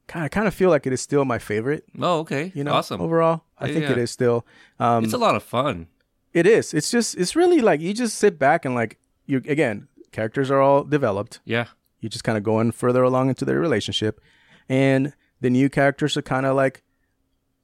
[0.08, 1.84] kind of kind of feel like it is still my favorite.
[2.00, 2.52] Oh, okay.
[2.54, 3.02] You know, awesome.
[3.02, 4.04] Overall, I Yeah, think it yeah.
[4.04, 4.46] is still.
[4.80, 5.88] Um, it's a lot of fun.
[6.34, 6.74] It is.
[6.74, 7.18] It's just.
[7.18, 9.88] It's really like you just sit back and like you again.
[10.12, 11.42] Characters are all developed.
[11.46, 11.66] Yeah.
[12.00, 14.22] You just kind of going further along into their relationship,
[14.70, 16.84] and the new characters are kind of like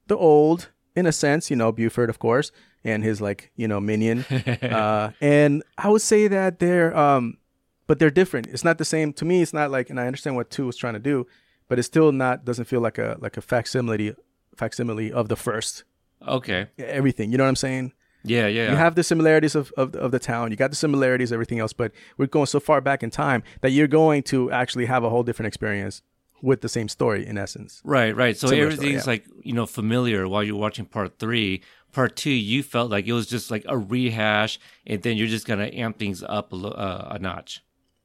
[0.08, 1.50] the old in a sense.
[1.50, 2.52] You know, Buford, of course,
[2.84, 4.24] and his like you know minion.
[4.62, 7.38] uh, and I would say that they're um,
[7.86, 8.46] but they're different.
[8.48, 9.42] It's not the same to me.
[9.42, 11.26] It's not like, and I understand what two was trying to do,
[11.68, 14.14] but it's still not doesn't feel like a like a facsimile
[14.56, 15.84] facsimile of the first
[16.26, 16.68] Okay.
[16.78, 17.30] everything.
[17.32, 17.92] You know what I'm saying?
[18.22, 18.70] Yeah, yeah.
[18.70, 20.50] You have the similarities of, of, of the town.
[20.50, 23.70] You got the similarities, everything else, but we're going so far back in time that
[23.70, 26.00] you're going to actually have a whole different experience
[26.44, 27.80] with the same story in essence.
[27.84, 28.36] Right, right.
[28.36, 31.62] So Similar everything's story, like you know familiar while you're watching part three.
[31.92, 35.46] Part two, you felt like it was just like a rehash, and then you're just
[35.46, 37.62] gonna amp things up a, uh, a notch.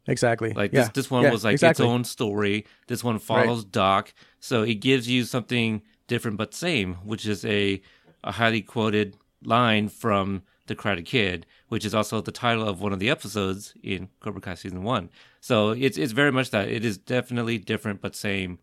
[0.08, 0.54] Exactly.
[0.54, 0.82] Like yeah.
[0.84, 1.86] this, this one Yeah, was like exactly.
[1.86, 2.66] its own story.
[2.88, 7.82] This one follows Doc, so it gives you something different but same, which is a
[8.24, 12.94] a highly quoted line from The Karate Kid, which is also the title of one
[12.94, 15.10] of the episodes in Cobra Kai season one.
[15.42, 16.70] So it's it's very much that.
[16.70, 18.60] It is definitely different but same.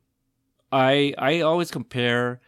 [0.73, 2.41] I I always compare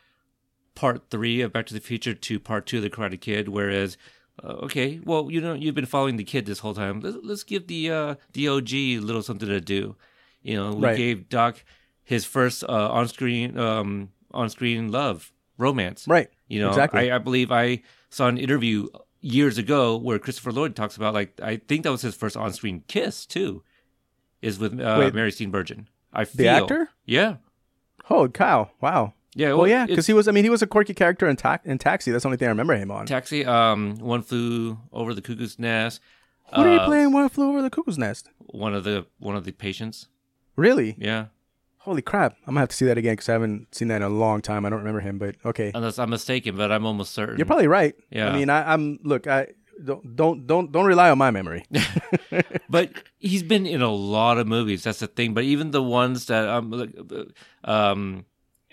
[0.75, 3.97] part three of Back to the Future to part two of The Karate Kid, whereas
[4.43, 7.01] uh, okay, well you know you've been following the kid this whole time.
[7.01, 9.97] Let's, let's give the uh, the OG a little something to do.
[10.43, 10.97] You know, we Right.
[10.97, 11.65] gave Doc
[12.05, 16.07] his first uh, on screen um, on screen love romance.
[16.07, 16.31] Right.
[16.47, 17.11] You know, Exactly.
[17.11, 18.87] I, I believe I saw an interview
[19.33, 22.53] years ago where Christopher Lloyd talks about like I think that was his first on
[22.53, 23.63] screen kiss too,
[24.43, 25.15] is with uh, Wait.
[25.15, 25.87] Mary Steenburgen.
[26.13, 26.89] I feel, The actor?
[27.05, 27.37] Yeah.
[28.11, 28.71] Oh, Kyle.
[28.81, 29.13] Wow.
[29.35, 30.27] Yeah, Well, well, yeah, because he was.
[30.27, 32.11] I mean, he was a quirky character in, ta- in Taxi.
[32.11, 33.07] That's the only thing I remember him on.
[33.07, 36.01] Taxi, um, one flew over the cuckoo's nest.
[36.49, 37.13] what are you Uh, playing?
[37.13, 38.31] One flew over the cuckoo's nest.
[38.39, 40.09] One of the one of the patients.
[40.57, 40.97] Really?
[40.99, 41.27] Yeah,
[41.81, 42.37] Holy crap!
[42.47, 44.43] I'm gonna have to see that again because I haven't seen that in a long
[44.43, 44.67] time.
[44.67, 45.71] I don't remember him, but okay.
[45.75, 47.39] unless I'm mistaken, but I'm almost certain.
[47.39, 47.95] You're probably right.
[48.11, 48.29] Yeah.
[48.29, 49.27] I mean, I, I'm look.
[49.27, 49.49] I
[49.83, 51.65] don't don't don't don't rely on my memory.
[52.69, 54.85] but he's been in a lot of movies.
[54.85, 55.35] That's the thing.
[55.35, 56.93] But even the ones that um,
[57.65, 58.25] uh, um,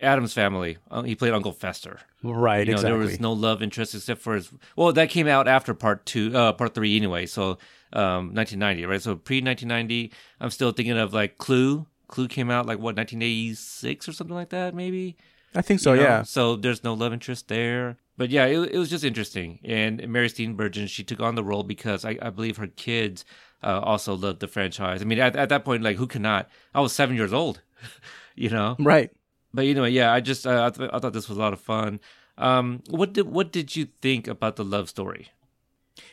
[0.01, 1.99] Addams Family, uh, he played Uncle Fester.
[2.23, 2.67] right.
[2.67, 2.89] You know, exactly.
[2.89, 4.51] there was no love interest except for his.
[4.75, 7.25] Well, that came out after part two, uh, part three anyway.
[7.25, 7.57] So,
[7.93, 9.01] um, 1990, right?
[9.01, 11.85] So pre 1990, I'm still thinking of like Clue.
[12.07, 15.15] Clue came out like what 1986 or something like that, maybe.
[15.53, 15.93] I think so.
[15.93, 16.03] you know?
[16.03, 16.23] yeah.
[16.23, 17.97] So there's no love interest there.
[18.17, 19.59] But yeah, it, it was just interesting.
[19.63, 23.25] And Mary Steenburgen, she took on the role because I, I believe her kids
[23.63, 25.01] uh, also loved the franchise.
[25.01, 26.49] I mean, at, at that point, like, who cannot?
[26.73, 27.61] I was seven years old,
[28.35, 28.75] you know?
[28.79, 29.11] Right.
[29.53, 31.61] But anyway, yeah, I just uh, I, th- I thought this was a lot of
[31.61, 32.01] fun.
[32.37, 35.29] Um, what did what did you think about the love story?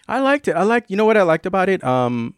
[0.06, 0.54] I liked it.
[0.54, 0.90] I liked.
[0.90, 1.82] You know what I liked about it?
[1.82, 2.34] Um,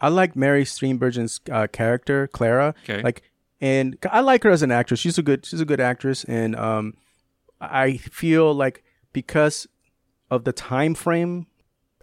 [0.00, 2.74] I like Mary Steenburgen's uh, character, Clara.
[2.84, 3.02] Okay.
[3.02, 3.22] Like,
[3.60, 5.00] and I like her as an actress.
[5.00, 5.46] She's a good.
[5.46, 6.94] She's a good actress, and um,
[7.60, 9.66] I feel like because
[10.30, 11.46] of the time frame,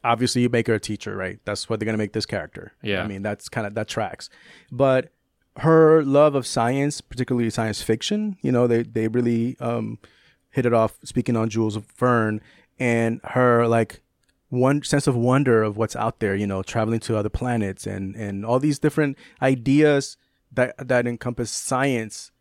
[0.03, 1.39] obviously you make her a teacher, right?
[1.45, 2.73] That's what they're gonna make this character.
[2.81, 3.03] Yeah.
[3.03, 4.29] I mean, that's kind of that tracks.
[4.71, 5.11] But
[5.57, 9.99] her love of science, particularly science fiction, you know, they they really um
[10.49, 10.97] hit it off.
[11.03, 12.41] Speaking on Jules Verne
[12.79, 14.01] and her like
[14.51, 18.15] one sense of wonder of what's out there, you know, traveling to other planets and
[18.15, 20.17] and all these different ideas
[20.51, 22.31] that that encompass science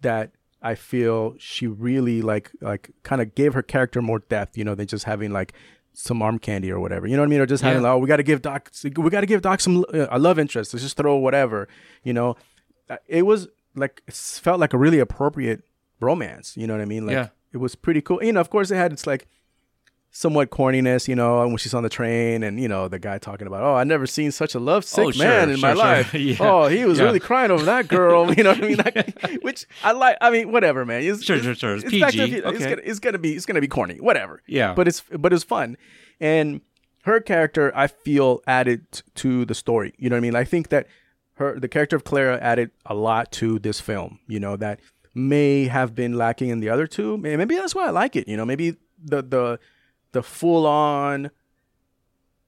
[0.00, 0.30] that
[0.62, 4.74] I feel she really like like kind of gave her character more depth, you know,
[4.74, 5.52] than just having like
[5.92, 7.06] some arm candy or whatever.
[7.06, 7.40] You know what I mean?
[7.40, 7.88] Or just having Yeah.
[7.90, 10.18] like, oh, we got to give Doc, we got to give Doc some uh, a
[10.18, 10.72] love interest.
[10.72, 11.68] Let's just throw whatever.
[12.02, 12.36] You know,
[12.88, 15.62] Uh, it was like it felt like a really appropriate
[16.00, 16.56] romance.
[16.56, 17.06] You know what I mean?
[17.06, 17.28] Like Yeah.
[17.52, 18.22] it was pretty cool.
[18.24, 19.26] You know, of course, it had its like
[20.14, 23.46] somewhat corniness, you know, when she's on the train and, you know, the guy talking
[23.46, 25.76] about, oh, i never seen such a love sick Oh, sure, man in my sure,
[25.76, 25.84] sure.
[25.84, 26.14] life.
[26.14, 26.36] Yeah.
[26.38, 27.06] Oh, he was Yeah.
[27.06, 28.30] really crying over that girl.
[28.32, 28.76] You know what I mean?
[28.84, 30.18] Like, which I like.
[30.20, 31.02] I mean, whatever, man.
[31.02, 31.74] It's, Sure, sure, sure.
[31.76, 32.10] It's the PG.
[32.10, 32.36] Future.
[32.36, 32.68] It's, Okay.
[32.70, 33.96] gonna, it's gonna be it's gonna be corny.
[34.00, 34.42] Whatever.
[34.46, 34.74] Yeah.
[34.74, 35.76] But it's but it's fun,
[36.20, 36.60] and
[37.04, 39.94] her character I feel added t- to the story.
[39.96, 40.36] You know what I mean?
[40.36, 40.86] I think that
[41.36, 44.18] her the character of Clara added a lot to this film.
[44.28, 44.78] You know that
[45.14, 47.16] may have been lacking in the other two.
[47.16, 48.28] Maybe that's why I like it.
[48.28, 49.58] You know, maybe the the
[50.12, 51.30] the full on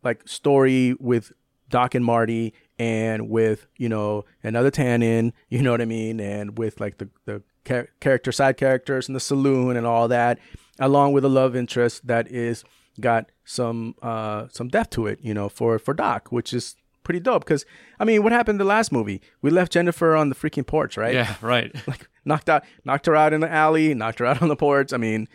[0.02, 1.32] like story with
[1.68, 6.58] Doc and Marty and with you know another Tannen, you know what I mean, and
[6.58, 10.38] with like the the char- character side characters in the saloon and all that,
[10.78, 12.64] along with a love interest that is
[13.00, 17.20] got some uh some depth to it, you know, for for Doc, which is pretty
[17.20, 17.44] dope.
[17.44, 17.64] Because
[17.98, 19.20] I mean, what happened the last movie?
[19.42, 21.14] We left Jennifer on the freaking porch, right?
[21.14, 21.74] Yeah, right.
[21.86, 24.92] like knocked out, knocked her out in the alley, knocked her out on the porch.
[24.92, 25.28] I mean,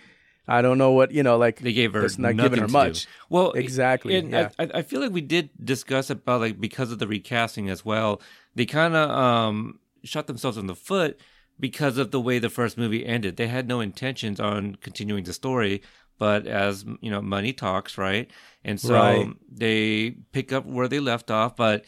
[0.49, 3.05] I don't know what you know, like They gave her it's not giving her much.
[3.05, 3.11] Do.
[3.29, 4.49] Well, Exactly, And yeah.
[4.57, 8.21] I, I feel like we did discuss about like because of the recasting as well.
[8.55, 11.19] They kind of um shot themselves in the foot
[11.59, 13.37] because of the way the first movie ended.
[13.37, 15.81] They had no intentions on continuing the story,
[16.17, 18.29] but as you know, money talks, right?
[18.63, 19.27] And so Right.
[19.51, 21.55] they pick up where they left off.
[21.55, 21.85] But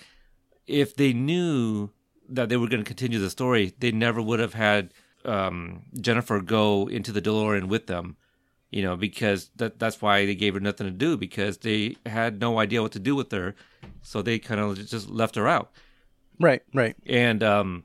[0.67, 1.89] if they knew
[2.30, 4.93] that they were going to continue the story, they never would have had
[5.26, 8.17] um, Jennifer go into the DeLorean with them.
[8.71, 12.39] You know, because that that's why they gave her nothing to do because they had
[12.39, 13.53] no idea what to do with her,
[14.01, 15.71] so they kind of just left her out.
[16.39, 16.95] Right, right.
[17.05, 17.84] And um,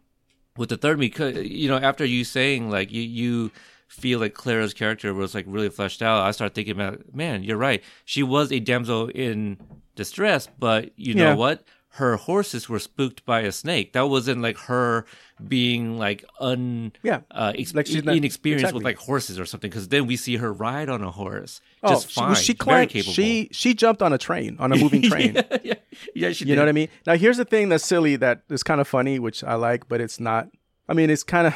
[0.57, 3.51] with the third movie, you know, after you saying like you you
[3.89, 7.57] feel like Clara's character was like really fleshed out, I started thinking about, man, you're
[7.57, 7.83] right.
[8.05, 9.59] She was a damsel in
[9.97, 11.31] distress, but you Yeah.
[11.31, 11.65] know what?
[11.97, 13.93] Her horses were spooked by a snake.
[13.93, 15.05] That wasn't like her
[15.47, 17.21] being like un Yeah.
[17.31, 19.71] uh, ex- Like she's not- inexperienced with like horses or something.
[19.71, 22.87] Because then we see her ride on a horse, Oh, just she, fine, she very
[22.87, 23.05] climbed.
[23.05, 25.35] She she jumped on a train, on a moving train.
[25.35, 25.75] yeah, yeah,
[26.15, 26.89] yeah, she You know what I mean?
[27.07, 30.01] Now here's the thing that's silly that is kind of funny, which I like, but
[30.01, 30.49] it's not.
[30.89, 31.55] I mean, it's kind of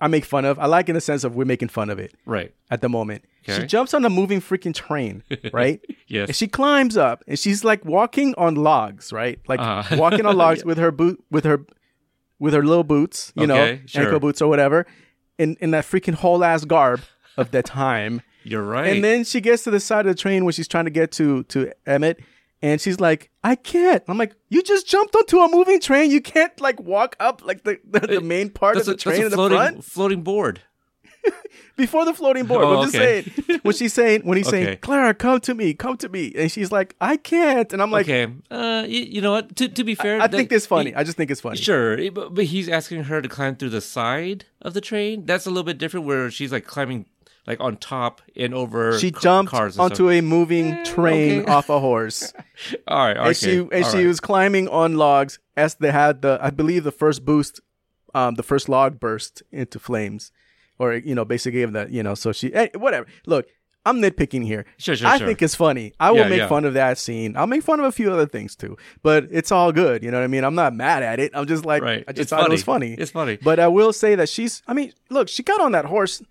[0.00, 0.58] I make fun of.
[0.58, 2.54] I like in the sense of we're making fun of it Right.
[2.70, 3.24] at the moment.
[3.42, 5.22] She jumps on a moving freaking train,
[5.52, 5.80] right?
[6.06, 6.28] Yes.
[6.28, 9.38] And she climbs up, and she's like walking on logs, right?
[9.48, 9.96] Like Uh-huh.
[9.98, 11.64] walking on logs with her boot, with her,
[12.38, 14.02] with her little boots, you know, sure.
[14.04, 14.86] ankle boots or whatever,
[15.38, 17.00] in in that freaking whole ass garb
[17.36, 18.22] of the time.
[18.44, 18.86] You're right.
[18.94, 21.12] And then she gets to the side of the train where she's trying to get
[21.12, 22.20] to to Emmett,
[22.62, 26.10] and she's like, "I can't." I'm like, "You just jumped onto a moving train.
[26.10, 29.22] You can't like walk up like the the, the main part of the a, train
[29.22, 30.60] that's in the front floating board.
[31.76, 33.22] before the floating board." Oh, I'm just okay.
[33.22, 34.64] saying when she's saying when he's Okay.
[34.64, 37.90] saying, "Clara, come to me, come to me," and she's like, "I can't," and I'm
[37.90, 38.32] like, okay.
[38.50, 39.56] Uh, you, you know what?
[39.56, 40.90] To to be fair, "I that- think this funny.
[40.90, 43.56] he- I just think it's funny." Sure, eh, but, but he's asking her to climb
[43.56, 45.26] through the side of the train.
[45.26, 47.06] That's a little bit different, where she's like climbing
[47.46, 48.98] like on top and over.
[48.98, 50.10] She ca- jumped cars onto stuff.
[50.10, 51.50] a moving train okay.
[51.52, 52.32] off a horse.
[52.88, 53.26] All right, okay.
[53.28, 54.06] and she and all she right.
[54.06, 57.60] was climbing on logs as they had the I believe the first boost,
[58.14, 60.30] um, the first log burst into flames,
[60.80, 63.06] or you know basically gave that you know so she eh, whatever.
[63.26, 63.46] Look,
[63.86, 64.64] I'm nitpicking here.
[64.78, 65.26] Sure, sure, I sure.
[65.28, 65.92] think it's funny.
[66.00, 66.48] I will Yeah, make yeah.
[66.48, 67.36] fun of that scene.
[67.36, 70.02] I'll make fun of a few other things too, but it's all good.
[70.02, 70.42] You know what I mean?
[70.44, 71.30] I'm not mad at it.
[71.34, 72.04] I'm just like Right.
[72.08, 72.90] I just It's thought it was funny.
[72.92, 73.02] funny.
[73.02, 73.38] It's funny.
[73.40, 74.62] But I will say that she's.
[74.66, 76.22] I mean, look, she got on that horse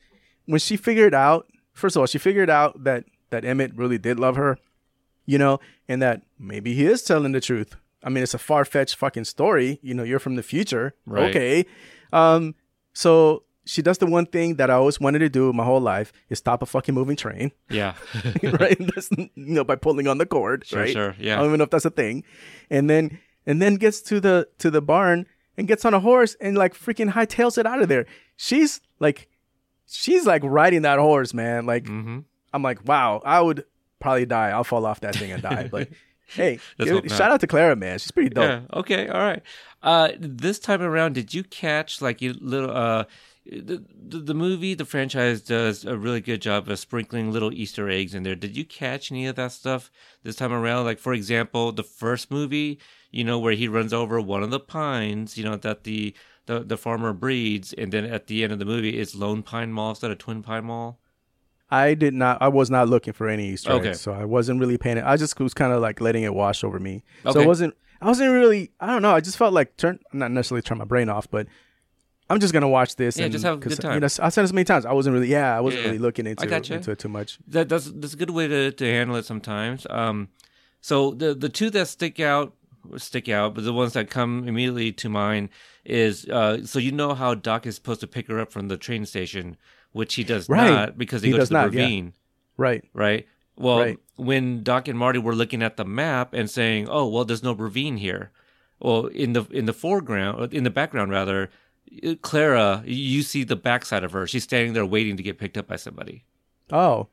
[0.45, 1.47] when she figured out.
[1.73, 4.57] First of all, she figured out that that Emmett really did love her
[5.25, 7.75] you know, and that maybe he is telling the truth.
[8.03, 9.77] I mean, it's a far fetched fucking story.
[9.83, 10.95] You know, you're from the future.
[11.05, 11.29] Right.
[11.29, 11.65] Okay.
[12.11, 12.55] Um,
[12.93, 16.11] so she does the one thing that I always wanted to do my whole life
[16.29, 17.93] is stop a fucking moving train, yeah,
[18.43, 18.77] right?
[18.79, 20.91] That's, you know, by pulling on the cord, Sure, right?
[20.91, 21.35] sure, yeah.
[21.35, 22.23] I don't even know if that's a thing.
[22.69, 25.25] And then, and then gets to the, to the barn
[25.57, 28.05] and gets on a horse and like freaking hightails it out of there.
[28.37, 29.27] She's like,
[29.87, 31.65] she's like riding that horse, man.
[31.65, 32.19] Like, hmm
[32.51, 33.65] I'm like, wow, I would
[33.99, 34.49] probably die.
[34.49, 35.67] I'll fall off that thing and die.
[35.71, 35.89] But
[36.29, 37.99] hey, give- shout out to Clara, man.
[37.99, 38.43] She's pretty dope.
[38.43, 38.61] yeah.
[38.79, 39.43] Okay, all right.
[39.83, 43.03] Uh, this time around, did you catch like you little uh?
[43.51, 47.89] The, the the movie, the franchise does a really good job of sprinkling little Easter
[47.89, 48.35] eggs in there.
[48.35, 49.89] Did you catch any of that stuff
[50.23, 50.85] this time around?
[50.85, 52.79] Like, for example, the first movie,
[53.11, 56.13] you know, where he runs over one of the pines, you know, that the
[56.45, 59.71] the, the farmer breeds, and then at the end of the movie, it's Lone Pine
[59.71, 60.99] Mall instead of Twin Pine Mall.
[61.71, 62.41] I did not.
[62.41, 63.89] I was not looking for any Easter Okay.
[63.89, 64.97] eggs, so I wasn't really paying.
[64.97, 65.03] it.
[65.05, 67.03] I just was kind of like letting it wash over me.
[67.23, 67.43] So Okay.
[67.43, 67.73] it wasn't.
[68.01, 68.71] I wasn't really.
[68.79, 69.11] I don't know.
[69.15, 71.47] I just felt like turn not necessarily turn my brain off, but
[72.29, 73.17] I'm just gonna watch this.
[73.17, 73.95] Yeah, and, just have a good time.
[73.95, 74.85] You know, I said so many times.
[74.85, 75.27] I wasn't really.
[75.29, 76.75] Yeah, I wasn't Yeah, really looking into gotcha.
[76.75, 77.39] into it too much.
[77.47, 79.87] that that's that's a good way to, to handle it sometimes.
[79.89, 80.29] Um,
[80.81, 82.53] so the the two that stick out
[82.97, 85.49] stick out, but the ones that come immediately to mind
[85.85, 88.77] is uh, so you know how Doc is supposed to pick her up from the
[88.77, 89.57] train station,
[89.91, 90.69] which he does Right.
[90.69, 91.81] not because they He go to the not, yeah.
[91.81, 92.13] ravine,
[92.57, 92.83] Right.
[92.93, 93.27] right?
[93.57, 93.99] Well, Right.
[94.15, 97.51] when Doc and Marty were looking at the map and saying, "Oh, well, there's no
[97.53, 98.31] ravine here,"
[98.79, 101.49] well, in the in the foreground, in the background rather,
[102.21, 104.27] Clara, you see the backside of her.
[104.27, 106.23] She's standing there waiting to get picked up by somebody.
[106.71, 107.07] Oh.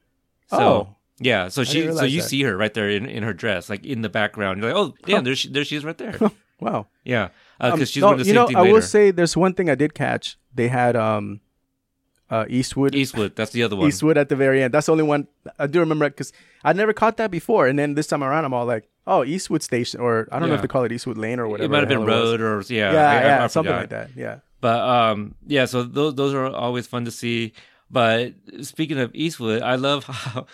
[0.49, 0.97] So oh.
[1.19, 2.29] yeah, so she so you that.
[2.29, 4.63] see her right there in, in her dress, like in the background.
[4.63, 6.19] You're like, oh damn, there she there she is right there.
[6.59, 6.87] Wow.
[7.05, 8.73] yeah, because Um, she's no, going to the you know, thing I later.
[8.73, 10.39] will say there's one thing I did catch.
[10.55, 11.41] They had um,
[12.31, 12.95] uh, Eastwood.
[12.95, 13.87] Eastwood, that's the other one.
[13.89, 14.73] Eastwood at the very end.
[14.73, 16.33] That's the only one I do remember because
[16.65, 17.67] I never caught that before.
[17.67, 20.55] And then this time around, I'm all like, "Oh, Eastwood Station," or I don't know
[20.55, 21.67] if they call it Eastwood Lane or whatever.
[21.67, 24.11] it might have been road or yeah, Yeah, I- yeah, I something like that.
[24.17, 24.39] Yeah.
[24.61, 27.53] But um, yeah, so those those are always fun to see.
[27.91, 30.47] But speaking of Eastwood, I love how.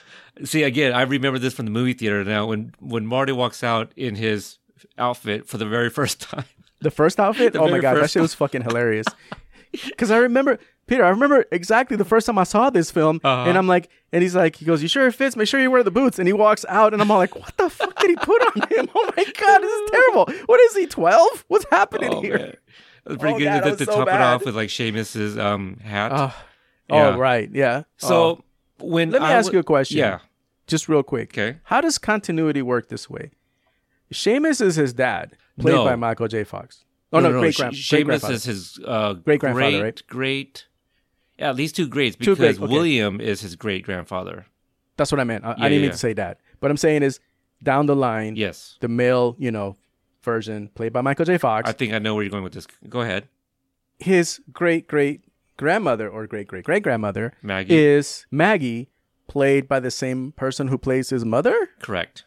[0.45, 2.47] See again, I remember this from the movie theater now.
[2.47, 4.59] When when Marty walks out in his
[4.99, 6.45] outfit for the very first time.
[6.81, 7.53] The first outfit?
[7.53, 9.07] The oh my god, that shit was fucking hilarious.
[9.87, 13.49] Because I remember Peter, I remember exactly the first time I saw this film, Uh-huh.
[13.49, 15.35] and I'm like, and he's like, he goes, "You sure it fits?
[15.35, 17.57] Make sure you wear the boots." And he walks out, and I'm all like, "What
[17.57, 18.91] the fuck did he put on him?
[18.95, 20.27] Oh my god, this is terrible.
[20.45, 20.85] What is he?
[20.87, 21.47] Twelve?
[21.49, 22.57] What's happening Oh, here?" man.
[23.05, 23.45] That's pretty Oh, good.
[23.45, 26.13] God, to was to so top it off with like Seamus's um hat.
[26.13, 26.31] Uh,
[26.91, 27.09] Yeah.
[27.15, 27.83] Oh right, yeah.
[27.97, 28.45] so Oh.
[28.87, 29.99] when let me I ask w- you a question.
[29.99, 30.19] Yeah.
[30.67, 31.31] just real quick.
[31.33, 31.59] Okay.
[31.65, 33.31] How does continuity work this way?
[34.13, 35.85] Seamus is his dad, played No.
[35.85, 36.45] by Michael J.
[36.45, 36.85] Fox.
[37.13, 38.35] Oh no, great grand, Sh- great Seamus grandfather.
[38.35, 40.03] is his uh, Great grandfather, right?
[40.09, 40.67] Great.
[41.39, 42.73] Yeah, at least two greats Two because great, okay.
[42.75, 44.47] William is his great grandfather.
[44.97, 45.45] That's what I meant.
[45.45, 45.91] I, I didn't mean yeah.
[45.93, 46.39] to say that.
[46.61, 47.21] But I'm saying is
[47.63, 48.77] down the line, Yes.
[48.81, 49.77] the male, you know,
[50.25, 51.39] version played by Michael J.
[51.39, 51.69] Fox.
[51.69, 52.67] I think I know where you're going with this.
[52.89, 53.29] Go ahead.
[53.99, 55.23] his great great
[55.57, 57.77] grandmother or great great great grandmother Maggie.
[57.77, 58.89] is Maggie,
[59.29, 61.69] played by the same person who plays his mother.
[61.81, 62.25] Correct.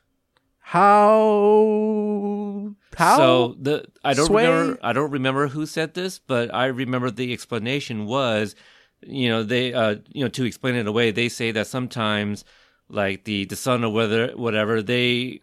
[1.36, 2.76] How?
[2.98, 3.18] How?
[3.18, 4.48] So the I don't Sway?
[4.48, 8.56] remember I don't remember who said this, but I remember the explanation was,
[9.02, 12.46] you know, they uh you know to explain it away, they say that sometimes
[12.90, 15.42] like the the son or whether whatever they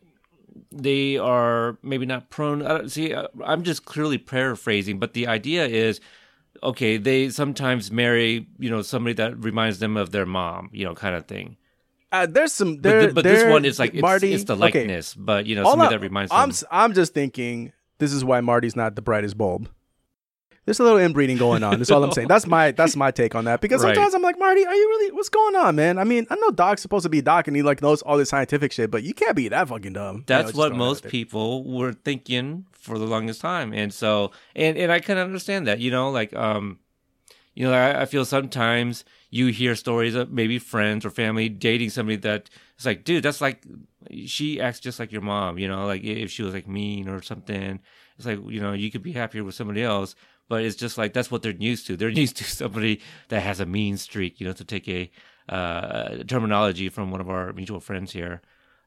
[0.71, 2.63] they are maybe not prone.
[2.63, 3.15] I don't see.
[3.15, 6.01] I- I'm just clearly paraphrasing, but the idea is,
[6.63, 10.95] okay, they sometimes marry, you know, somebody that reminds them of their mom, you know,
[10.95, 11.57] kind of thing.
[12.13, 12.75] uh, there's some.
[12.77, 14.35] But, There, th- but this one is like it's, Marty.
[14.35, 14.61] it's the okay.
[14.61, 16.69] likeness, but you know, somebody I- that reminds I'm them.
[16.71, 19.69] I'm just thinking this is why Marty's not the brightest bulb.
[20.65, 21.79] There's a little inbreeding going on.
[21.79, 22.29] That's all I'm saying.
[22.29, 23.61] That's my that's my take on that.
[23.61, 23.95] Because Right.
[23.97, 25.13] sometimes I'm like, Marty, are you really?
[25.13, 25.99] What's going on, man?
[25.99, 28.29] I mean, I know Doc's supposed to be Doc and he like knows all this
[28.29, 30.15] scientific shit, but you can't be that fucking dumb.
[30.17, 34.31] You know, That's what that most people were thinking for the longest time, and so
[34.55, 35.81] and and I can understand that.
[35.81, 36.79] You know, like um,
[37.55, 41.91] you know, I, I feel sometimes you hear stories of maybe friends or family dating
[41.91, 43.65] somebody that it's like, dude, that's like
[44.27, 45.59] she acts just like your mom.
[45.59, 47.81] You know, like if she was like mean or something,
[48.17, 50.15] it's like you know you could be happier with somebody else.
[50.53, 51.97] But it's just like that's what they're used to.
[51.97, 54.39] They're used to somebody that has a mean streak.
[54.39, 55.11] You know, to take a
[55.49, 58.43] uh, terminology from one of our mutual friends here.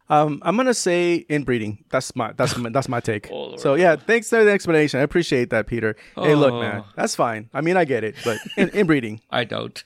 [0.07, 1.83] Um, I'm gonna say inbreeding.
[1.89, 3.29] That's my that's my, that's my take.
[3.33, 4.99] Oh, so yeah, thanks for the explanation.
[4.99, 5.95] I appreciate that, Peter.
[6.15, 6.61] Hey, look, Oh.
[6.61, 7.49] man, that's fine.
[7.51, 9.83] I mean, I get it, but in, inbreeding, I don't.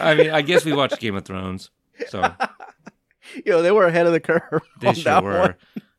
[0.00, 1.70] I mean, I guess we watched Game of Thrones,
[2.06, 2.22] so
[3.34, 4.62] you know, they were ahead of the curve.
[4.80, 5.40] they sure were.
[5.40, 5.54] one.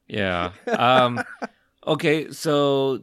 [0.08, 0.52] Yeah.
[0.66, 1.22] Um,
[1.86, 3.02] okay, so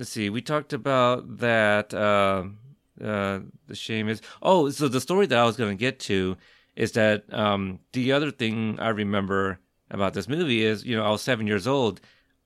[0.00, 0.30] let's see.
[0.30, 1.92] We talked about that.
[1.94, 2.58] Um,
[3.00, 4.20] uh, the shame is.
[4.42, 6.36] Oh, so the story that I was going to get to
[6.74, 9.60] is that um, the other thing I remember
[9.90, 12.00] about this movie is, you know, I was seven years old.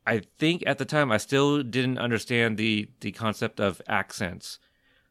[0.07, 4.59] I think at the time I still didn't understand the the concept of accents.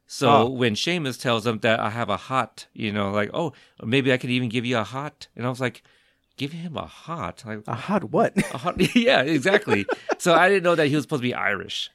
[0.06, 0.50] So Oh.
[0.50, 3.54] when Seamus tells him that I have a hot, you know, like, oh,
[3.84, 5.82] maybe I could even give you a hot, and I was like,
[6.38, 8.34] give him a hot, like A hot what?
[8.54, 9.86] a hot, yeah, exactly.
[10.20, 11.90] so I didn't know that he was supposed to be Irish.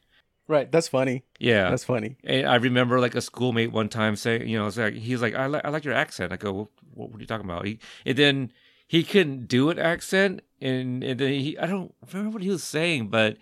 [0.49, 0.71] Right.
[0.71, 1.23] That's funny.
[1.39, 2.17] Yeah, That's funny.
[2.25, 5.35] and I remember like a schoolmate one time saying, you know, it's like he's like,
[5.35, 6.33] I like I like your accent.
[6.33, 7.67] I go, what, what, are you talking about?
[7.67, 8.53] He, and then
[8.87, 12.65] he couldn't do an accent, and and then he, I don't remember what he was
[12.65, 13.37] saying, but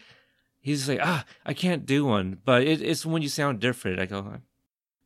[0.61, 2.39] he's like, ah, I can't do one.
[2.45, 4.01] But it, it's when you sound different.
[4.01, 4.39] I go, I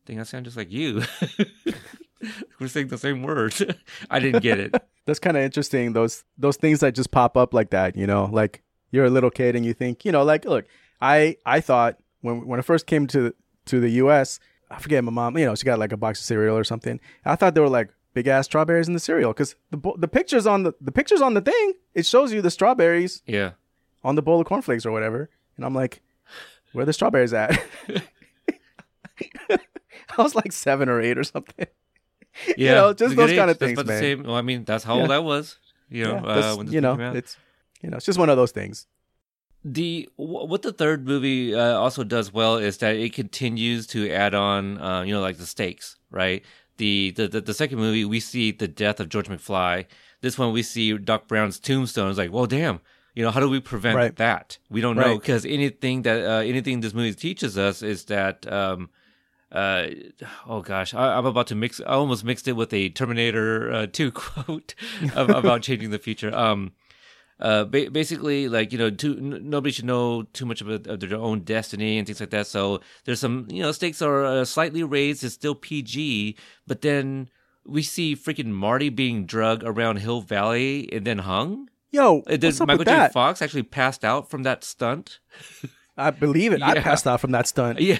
[0.06, 1.02] think I sound just like you.
[2.60, 3.62] We're saying the same words.
[4.10, 4.74] I didn't get it.
[5.06, 5.92] That's kind of interesting.
[5.92, 7.96] Those those things that just pop up like that.
[7.96, 10.66] You know, like you're a little kid and you think, you know, like look,
[11.00, 13.34] I I thought when when I first came to
[13.66, 14.38] to the U.S.
[14.70, 15.36] I forget my mom.
[15.38, 17.00] You know, she got like a box of cereal or something.
[17.24, 20.46] I thought they were like big ass strawberries in the cereal because the the pictures
[20.46, 23.52] on the the pictures on the thing it shows you the strawberries Yeah.
[24.04, 26.00] on the bowl of cornflakes or whatever, and I'm like,
[26.72, 27.60] where are the strawberries at?
[30.18, 31.66] I was like seven or eight or something.
[32.56, 33.54] Yeah, know, just those kinda.
[33.54, 34.00] That's things, man.
[34.00, 35.02] same- well, I mean, that's how Yeah.
[35.02, 35.58] old I was.
[35.90, 37.16] You know, Yeah, uh, you know, came out.
[37.16, 37.36] it's
[37.82, 38.86] you know, it's just one of those things.
[39.64, 44.34] The what the third movie uh, also does well is that it continues to add
[44.34, 46.42] on, uh, you know, like the stakes, right?
[46.78, 49.84] The, the the the second movie we see the death of George McFly.
[50.22, 52.08] This one we see Doc Brown's tombstone.
[52.08, 52.80] It's like, well, damn,
[53.14, 54.16] you know, how do we prevent Right.
[54.16, 54.58] that?
[54.70, 58.50] We don't know because anything that uh, anything this movie teaches us is that.
[58.50, 58.88] Um,
[59.52, 59.88] uh,
[60.46, 61.80] oh gosh, I, I'm about to mix.
[61.80, 64.74] I almost mixed it with a Terminator uh, 2 quote
[65.14, 66.32] about changing the future.
[66.34, 66.70] Um,
[67.40, 71.00] uh, ba- basically, like you know, too, n- nobody should know too much about of
[71.00, 72.46] their own destiny and things like that.
[72.46, 75.24] So there's some, you know, stakes are uh, slightly raised.
[75.24, 77.28] It's still PG, but then
[77.66, 81.68] we see freaking Marty being drugged around Hill Valley and then hung.
[81.92, 82.90] Yo, And then up Michael J.
[82.92, 83.12] that?
[83.12, 85.18] Fox actually passed out from that stunt.
[85.96, 86.62] I believe it.
[86.62, 87.80] I passed out from that stunt.
[87.80, 87.98] Yeah,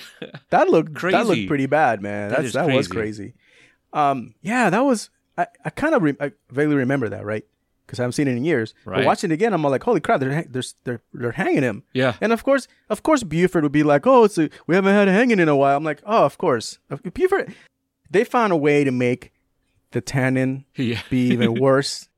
[0.51, 2.31] That looked that looked pretty bad, man.
[2.31, 3.33] That that was crazy.
[3.33, 3.35] crazy.
[3.93, 5.11] Um, yeah, that was.
[5.37, 7.45] I, I kind of re- I vaguely remember that, right?
[7.91, 8.73] Because I haven't seen it in years.
[8.85, 8.99] Right.
[8.99, 10.21] But watching it again, I'm like, holy crap!
[10.21, 11.83] They're they're they're they're hanging him.
[11.93, 14.95] yeah, And of course, of course, Buford would be like, "Oh, it's a, we haven't
[14.95, 16.79] had a hanging in a while." I'm like, "Oh, of course."
[17.15, 17.53] Buford,
[18.09, 19.33] they found a way to make
[19.91, 21.01] the Tannen yeah.
[21.11, 22.09] be even worse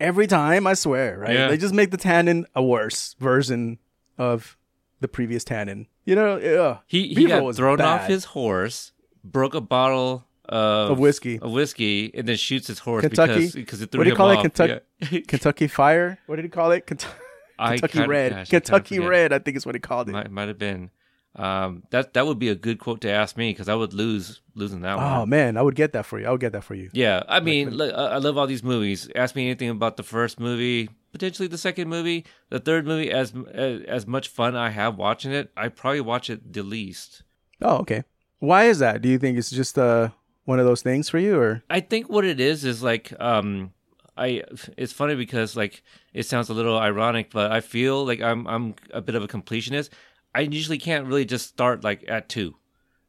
[0.00, 0.66] every time.
[0.66, 1.34] I swear, right?
[1.34, 1.48] Yeah.
[1.48, 3.78] They just make the Tannen a worse version
[4.16, 4.56] of
[5.00, 5.88] the previous Tannen.
[6.06, 6.78] You know, ugh.
[6.86, 11.38] He he got was thrown off his horse, broke a bottle of, Of whiskey.
[11.40, 13.34] of whiskey, and then shoots his horse Kentucky.
[13.34, 14.40] because because it threw what do you call it?
[14.40, 14.80] Kentucky,
[15.10, 15.20] Yeah.
[15.28, 16.18] Kentucky Fire.
[16.26, 16.86] What did he call it?
[16.86, 17.14] Kentucky,
[17.58, 18.32] I Kentucky Red.
[18.32, 19.10] gosh, Kentucky forget.
[19.10, 19.32] Red.
[19.32, 20.12] I think is what he called it.
[20.12, 20.90] Might might have been.
[21.36, 24.40] Um, that that would be a good quote to ask me because I would lose
[24.54, 25.28] losing that oh one.
[25.28, 26.26] man, I would get that for you.
[26.26, 26.88] I would get that for you.
[26.92, 29.08] Yeah, I mean, look, I I love all these movies.
[29.14, 33.10] Ask me anything about the first movie, potentially the second movie, the third movie.
[33.12, 37.22] As as, as much fun I have watching it, I probably watch it the least.
[37.60, 38.02] Oh, okay.
[38.40, 39.02] Why is that?
[39.02, 40.08] Do you think it's just uh
[40.48, 43.72] one of those things for you, or I think what it is is like um
[44.16, 44.42] I
[44.76, 45.82] it's funny because like
[46.12, 49.28] it sounds a little ironic, but I feel like I'm I'm a bit of a
[49.28, 49.90] completionist.
[50.34, 52.54] I usually can't really just start like at 2.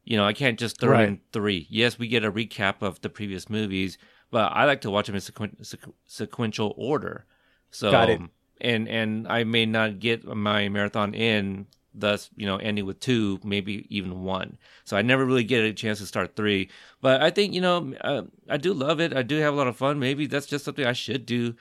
[0.04, 1.08] You know, I can't just throw Right.
[1.08, 1.66] in 3.
[1.70, 3.98] Yes, we get a recap of the previous movies,
[4.30, 7.26] but I like to watch them in sequen- sequ- sequential order.
[7.70, 8.20] So Got it.
[8.60, 13.38] and and I may not get my marathon in thus you know ending with two
[13.42, 16.68] maybe even one so i never really get a chance to start three
[17.00, 19.66] but i think you know uh, i do love it i do have a lot
[19.66, 21.54] of fun maybe that's just something i should do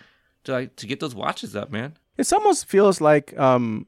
[0.44, 3.88] to like to get those watches up man it almost feels like um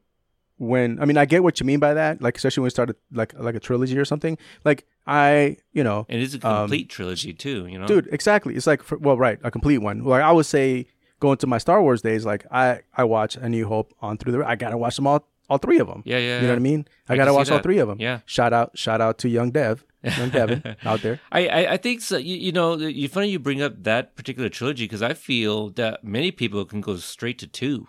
[0.58, 2.96] when I mean I get what you mean by that, like especially when we started
[3.12, 4.38] like like a trilogy or something.
[4.64, 8.56] Like I, you know, and it's a Um, complete trilogy too you know dude, exactly.
[8.56, 10.04] It's like for, well, right, a complete one.
[10.04, 10.86] Like I would say,
[11.20, 14.34] going to my Star Wars days, like I I watch A New Hope on through
[14.34, 14.46] the.
[14.48, 16.02] I gotta watch them all, all three of them.
[16.06, 16.50] Yeah, yeah, You know yeah.
[16.52, 16.88] what I mean?
[17.10, 18.00] I, I gotta watch all three of them.
[18.00, 18.22] Yeah.
[18.26, 21.20] Shout out, shout out to Young Dev, Young Devin out there.
[21.30, 22.16] I, I, I think so.
[22.18, 26.06] You, you know, you funny you bring up that particular trilogy because I feel that
[26.06, 27.88] many people can go straight to two.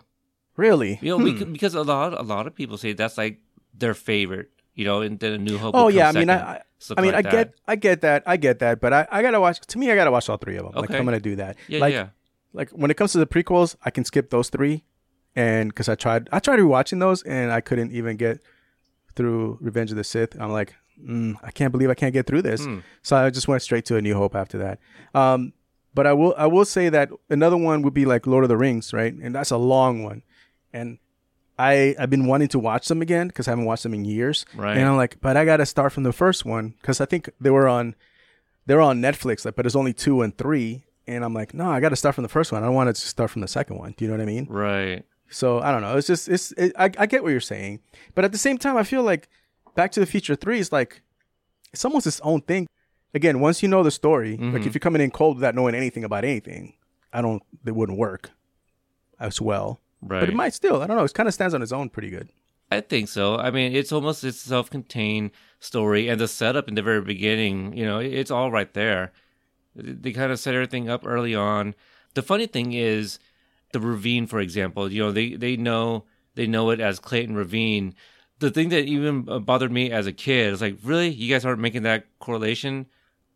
[0.57, 0.99] Really?
[1.01, 1.53] You know, we could, hmm.
[1.53, 3.39] because a lot a lot of people say that's like
[3.73, 4.49] their favorite.
[4.75, 5.75] You know, and then a New Hope.
[5.75, 6.61] Oh yeah, I mean, I, I,
[6.97, 7.31] I mean, like I that.
[7.31, 9.59] get, I get that, I get that, but I, I gotta watch.
[9.59, 10.73] To me, I gotta watch all three of them.
[10.75, 10.79] Okay.
[10.81, 11.57] Like I'm gonna do that.
[11.67, 12.07] Yeah, like, yeah.
[12.53, 14.83] like when it comes to the prequels, I can skip those three,
[15.35, 18.39] and because I tried, I tried rewatching those, and I couldn't even get
[19.15, 20.39] through Revenge of the Sith.
[20.39, 22.65] I'm like, mm, I can't believe I can't get through this.
[22.65, 22.79] Hmm.
[23.01, 24.79] So I just went straight to A New Hope after that.
[25.13, 25.53] Um,
[25.93, 28.57] but I will, I will say that another one would be like Lord of the
[28.57, 29.13] Rings, right?
[29.13, 30.23] And that's a long one,
[30.71, 30.97] and
[31.59, 34.45] I I've been wanting to watch them again because I haven't watched them in years.
[34.55, 34.75] Right.
[34.75, 37.51] And I'm like, but I gotta start from the first one because I think they
[37.51, 37.95] were on
[38.65, 40.85] they were on Netflix, like, but it's only two and three.
[41.05, 42.63] And I'm like, no, I got to start from the first one.
[42.63, 43.93] I don't want to start from the second one.
[43.97, 44.47] Do you know what I mean?
[44.49, 45.05] Right.
[45.33, 45.97] So I don't know.
[45.97, 47.79] It's just it's it, I I get what you're saying,
[48.15, 49.29] but at the same time, I feel like
[49.75, 51.01] Back to the Future Three is like
[51.73, 52.67] it's almost its own thing.
[53.15, 54.69] Again, once you know the story, like if mm-hmm.
[54.73, 56.75] you're coming in cold without knowing anything about anything,
[57.11, 58.31] I don't it wouldn't work
[59.19, 59.81] as well.
[60.01, 60.19] Right.
[60.19, 60.81] But it might still.
[60.81, 61.03] I don't know.
[61.03, 62.29] It kind of stands on its own pretty good.
[62.71, 63.37] I think so.
[63.37, 67.77] I mean, it's almost it's a self-contained story, and the setup in the very beginning,
[67.77, 69.11] you know, it's all right there.
[69.75, 71.75] They kind of set everything up early on.
[72.15, 73.19] The funny thing is,
[73.73, 76.05] the ravine, for example, you know, they they know
[76.35, 77.93] they know it as Clayton Ravine.
[78.39, 81.45] The thing that even uh, bothered me as a kid is like, really, you guys
[81.45, 82.87] aren't making that correlation.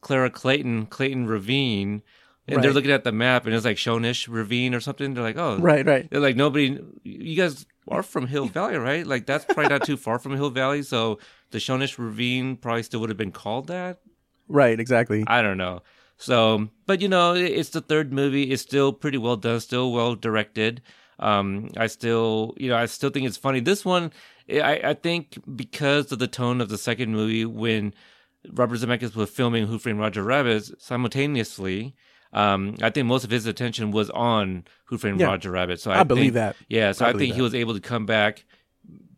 [0.01, 2.01] Clara Clayton, Clayton Ravine,
[2.47, 5.13] and they're looking at the map, and it's like Shonash Ravine or something.
[5.13, 6.09] They're like, oh, Right, right.
[6.09, 6.79] they're like nobody.
[7.03, 9.05] You guys are from Hill Valley, right?
[9.05, 10.83] Like that's probably not too far from Hill Valley.
[10.83, 11.19] So
[11.51, 13.99] the Shonash Ravine probably still would have been called that.
[14.47, 15.23] Right, exactly.
[15.27, 15.81] I don't know.
[16.17, 18.51] So, but you know, it's the third movie.
[18.51, 19.59] It's still pretty well done.
[19.59, 20.81] Still well directed.
[21.19, 23.59] Um, I still, you know, I still think it's funny.
[23.59, 24.11] This one,
[24.49, 27.93] I, I think because of the tone of the second movie when
[28.51, 31.95] Robert Zemeckis was filming Who Framed Roger Rabbit simultaneously.
[32.33, 35.27] Um, I think most of his attention was on Who Framed Yeah.
[35.27, 35.79] Roger Rabbit.
[35.79, 36.55] So I, I believe that.
[36.67, 38.45] Yeah, so I I, think he was able to come back,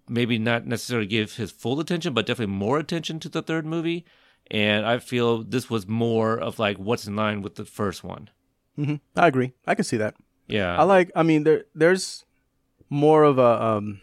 [0.08, 4.06] maybe not necessarily give his full attention, but definitely more attention to the third movie.
[4.52, 8.30] And I feel this was more of like what's in line with the first one.
[8.76, 9.54] hmm I agree.
[9.68, 10.16] I can see that.
[10.48, 11.12] Yeah, I like.
[11.16, 12.26] I mean, there there's
[12.90, 14.02] more of a um.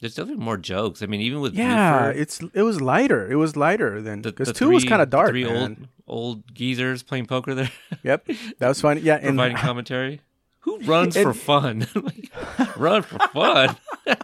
[0.00, 1.02] there's definitely more jokes.
[1.02, 3.30] I mean, even with Yeah, Buford, it's it was lighter.
[3.30, 5.30] It was lighter than because two was kind of dark.
[5.30, 5.56] Three man.
[5.56, 5.76] old
[6.06, 7.70] old geezers playing poker there,
[8.02, 8.28] Yep,
[8.58, 9.00] that was funny.
[9.00, 10.20] Yeah, and providing commentary.
[10.60, 11.86] Who runs for fun?
[11.94, 13.76] Like, Run for fun.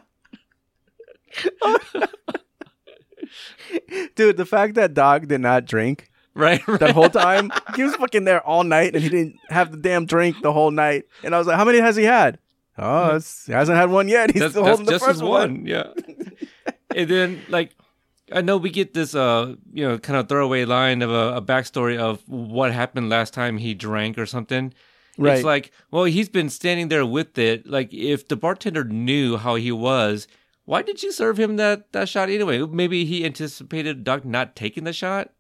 [4.14, 6.80] dude, the fact that dog did not drink right, right.
[6.80, 10.06] that whole time, he was fucking there all night, and he didn't have the damn
[10.06, 11.04] drink the whole night.
[11.22, 12.38] And I was like, how many has he had?
[12.78, 14.30] Oh, it's, he hasn't had one yet.
[14.30, 15.28] He's that's, still holding the first one.
[15.30, 15.66] one.
[15.66, 15.92] Yeah.
[16.96, 17.76] and then like
[18.32, 21.42] I know we get this uh you know kind of throwaway line of a, a
[21.42, 24.72] backstory of what happened last time he drank or something.
[25.18, 25.34] Right.
[25.34, 27.66] It's like, well, he's been standing there with it.
[27.66, 30.26] Like, if the bartender knew how he was,
[30.64, 32.60] why did you serve him that, that shot anyway?
[32.60, 35.30] Maybe he anticipated Doc not taking the shot.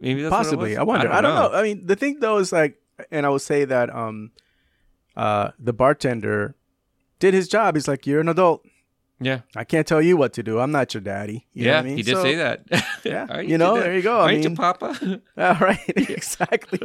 [0.00, 0.76] Maybe that's what it Possibly.
[0.76, 1.10] I wonder.
[1.10, 1.56] I don't, know.
[1.58, 2.80] I mean, the thing though is like,
[3.10, 4.30] and I would say that um,
[5.16, 6.56] uh, the bartender
[7.18, 7.74] did his job.
[7.74, 8.64] He's like, you're an adult.
[9.20, 9.40] Yeah.
[9.56, 10.60] I can't tell you what to do.
[10.60, 11.46] I'm not your daddy.
[11.52, 11.96] You know yeah, what I mean?
[11.96, 12.64] he did So- say that.
[13.04, 14.20] Yeah, I you know, there you go.
[14.20, 15.20] I I mean- papa.
[15.38, 16.80] All right, exactly.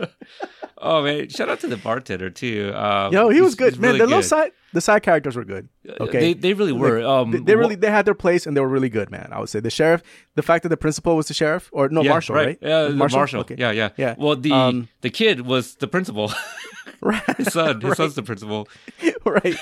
[0.84, 2.72] Oh man, shout out to the bartender too.
[2.76, 3.88] Um, Yo, he was good, man.
[3.94, 4.28] really the little good.
[4.28, 5.70] side, the side characters were good.
[6.00, 7.00] Okay, they they really were.
[7.02, 9.30] Like, um, they, they really they had their place and they were really good, man.
[9.32, 10.04] I would say the sheriff,
[10.36, 12.58] the fact that the principal was the sheriff or no yeah, marshal, right?
[12.62, 13.40] Yeah, Was the marshal.
[13.42, 13.56] Okay.
[13.58, 14.16] Yeah, yeah, Yeah.
[14.18, 16.32] Well, the Um, the kid was the principal.
[17.02, 17.98] right, his son, his right.
[17.98, 18.68] son's the principal.
[19.26, 19.58] right.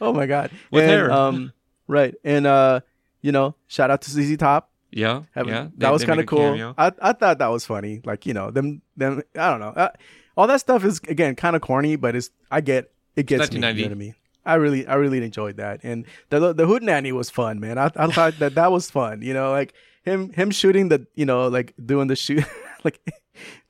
[0.00, 1.10] Oh my god, With and, hair.
[1.12, 1.52] Um,
[1.88, 2.80] right, and uh,
[3.22, 4.70] you know, shout out to ZZ Top.
[4.92, 5.62] Yeah, Having- yeah.
[5.62, 6.38] that They- was kind of cool.
[6.38, 6.74] cameo.
[6.76, 8.00] I I thought that was funny.
[8.04, 9.22] Like you know them them.
[9.36, 9.68] I don't know.
[9.68, 9.90] Uh,
[10.36, 13.56] all that stuff is again kind of corny, but it's I get it gets me.
[13.56, 14.14] You know what I mean?
[14.46, 17.78] I really I really enjoyed that, and the the hootenanny was fun, man.
[17.78, 19.22] I I thought that that was fun.
[19.22, 22.44] You know, like him him shooting the you know like doing the shoot
[22.84, 23.00] like.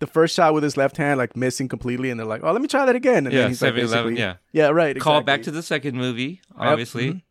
[0.01, 2.61] The first shot with his left hand, like missing completely, and they're like, "Oh, let
[2.61, 3.71] me try that again." And Yeah, then he's like,
[4.19, 4.35] yeah.
[4.51, 4.99] yeah, right.
[4.99, 7.07] Call back to the second movie, obviously.
[7.13, 7.13] mhm.
[7.13, 7.23] There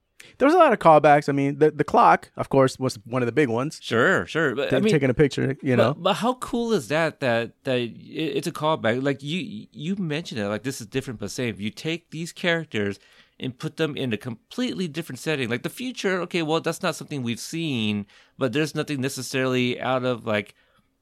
[0.45, 1.27] was a lot of callbacks.
[1.29, 3.79] I mean, the the clock, of course, was one of the big ones.
[3.81, 4.55] Sure, sure.
[4.55, 5.93] But I mean, taking a picture, you know.
[5.93, 7.19] But, but how cool is that?
[7.19, 9.03] That that it, it's a callback.
[9.03, 10.47] Like you you mentioned it.
[10.47, 11.55] Like this is different but same.
[11.59, 12.99] You take these characters
[13.41, 15.49] and put them in a completely different setting.
[15.49, 16.21] Like the future.
[16.21, 18.05] Okay, well that's not something we've seen,
[18.37, 20.55] but there's nothing necessarily out of like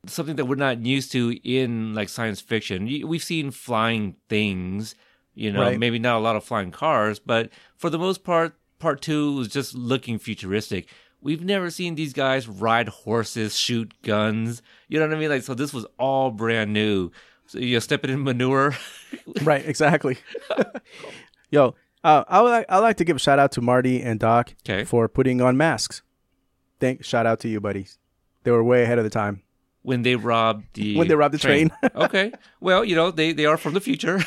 [0.06, 2.86] something that we're not used to in like science fiction.
[3.08, 4.96] We've seen flying things.
[5.36, 5.78] You know, Right.
[5.80, 9.48] maybe not a lot of flying cars, but for the most part, part two was
[9.48, 10.88] just looking futuristic.
[11.22, 14.62] We've never seen these guys ride horses, shoot guns.
[14.88, 15.30] You know what I mean?
[15.30, 17.12] Like, so this was all brand new.
[17.48, 18.76] So you're stepping in manure.
[19.44, 20.18] right, exactly.
[21.52, 24.02] Yo, uh, I would like I would like to give a shout out to Marty
[24.02, 24.84] and Doc Okay.
[24.84, 26.02] for putting on masks.
[26.80, 27.98] Thank shout out to you, buddies.
[28.44, 29.42] They were way ahead of the time.
[29.82, 31.72] when they robbed the When they robbed the train.
[31.96, 32.32] okay.
[32.60, 34.20] Well, you know, they, they are from the future.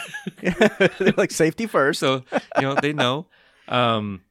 [0.43, 2.01] They're like safety first.
[2.01, 2.25] so,
[2.57, 3.27] you know, they know.
[3.69, 4.23] Um,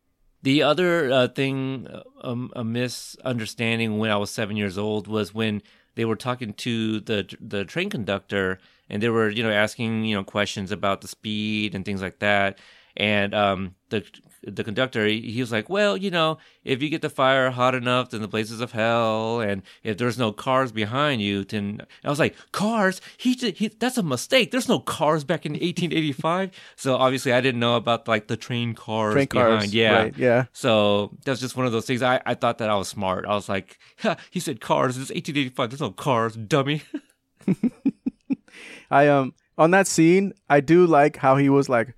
[0.42, 1.88] the other uh, thing,
[2.22, 5.62] um, a misunderstanding when I was seven years old was when
[5.96, 8.60] they were talking to the the train conductor
[8.90, 12.20] and they were, you know, asking, you know, questions about the speed and things like
[12.20, 12.58] that.
[12.96, 14.04] And um, the
[14.44, 17.76] the conductor, he, he was like, well, you know, if you get the fire hot
[17.76, 22.10] enough, then the blazes of hell, and if there's no cars behind you, then I
[22.10, 23.02] was like, cars?
[23.18, 24.52] He, did- he that's a mistake.
[24.52, 26.52] There's no cars back in 1885.
[26.76, 29.60] so obviously, I didn't know about like the train cars Train behind.
[29.62, 29.74] cars.
[29.74, 30.46] Yeah, Right, yeah.
[30.54, 32.02] So that's just one of those things.
[32.02, 33.26] I, I thought that I was smart.
[33.26, 34.98] I was like, ha, he said cars.
[34.98, 35.70] It's 1885.
[35.70, 36.84] There's no cars, dummy.
[38.92, 41.94] I um on that scene, I do like how he was like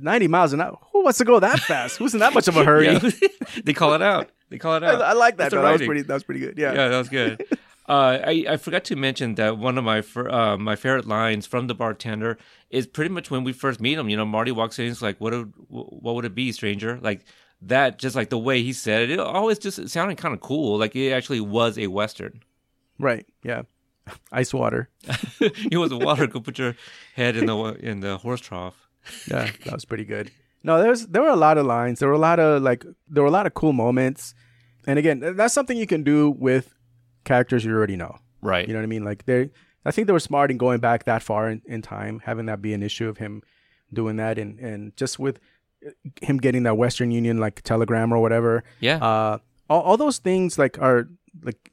[0.00, 0.78] 90 miles an hour.
[0.92, 1.96] Who wants to go that fast?
[1.98, 2.92] Who's in that much of a hurry?
[2.92, 3.10] Yeah.
[3.64, 4.30] they call it out.
[4.48, 5.00] They call it out.
[5.00, 5.50] I like that.
[5.50, 6.02] That was pretty.
[6.02, 6.58] That was pretty good.
[6.58, 6.72] Yeah.
[6.72, 7.44] yeah, that was good.
[7.88, 11.44] Uh, I, I forgot to mention that one of my fir- uh, my favorite lines
[11.44, 12.38] from the bartender
[12.70, 14.08] is pretty much when we first meet him.
[14.08, 17.24] You know, Marty walks in, he's like, "What would what would it be, stranger?" Like
[17.62, 20.78] that, just like the way he said it, it always just sounded kind of cool.
[20.78, 22.44] Like it actually was a western.
[23.00, 23.26] Right.
[23.42, 23.62] Yeah.
[24.30, 24.88] Ice water.
[25.40, 26.28] it was a water.
[26.28, 26.76] Go put your
[27.16, 28.88] head in the in the horse trough.
[29.30, 30.30] Yeah, that was pretty good.
[30.62, 32.00] No, there's there were a lot of lines.
[32.00, 34.34] There were a lot of like there were a lot of cool moments.
[34.86, 36.74] And again, that's something you can do with
[37.24, 38.16] characters you already know.
[38.42, 38.66] Right.
[38.66, 39.04] You know what I mean?
[39.04, 39.50] Like they
[39.84, 42.60] I think they were smart in going back that far in, in time, having that
[42.60, 43.42] be an issue of him
[43.92, 45.40] doing that and and just with
[45.86, 45.90] uh,
[46.20, 48.64] him getting that Western Union like telegram or whatever.
[48.80, 48.96] yeah.
[48.96, 49.38] Uh
[49.68, 51.08] all, all those things like are
[51.42, 51.70] like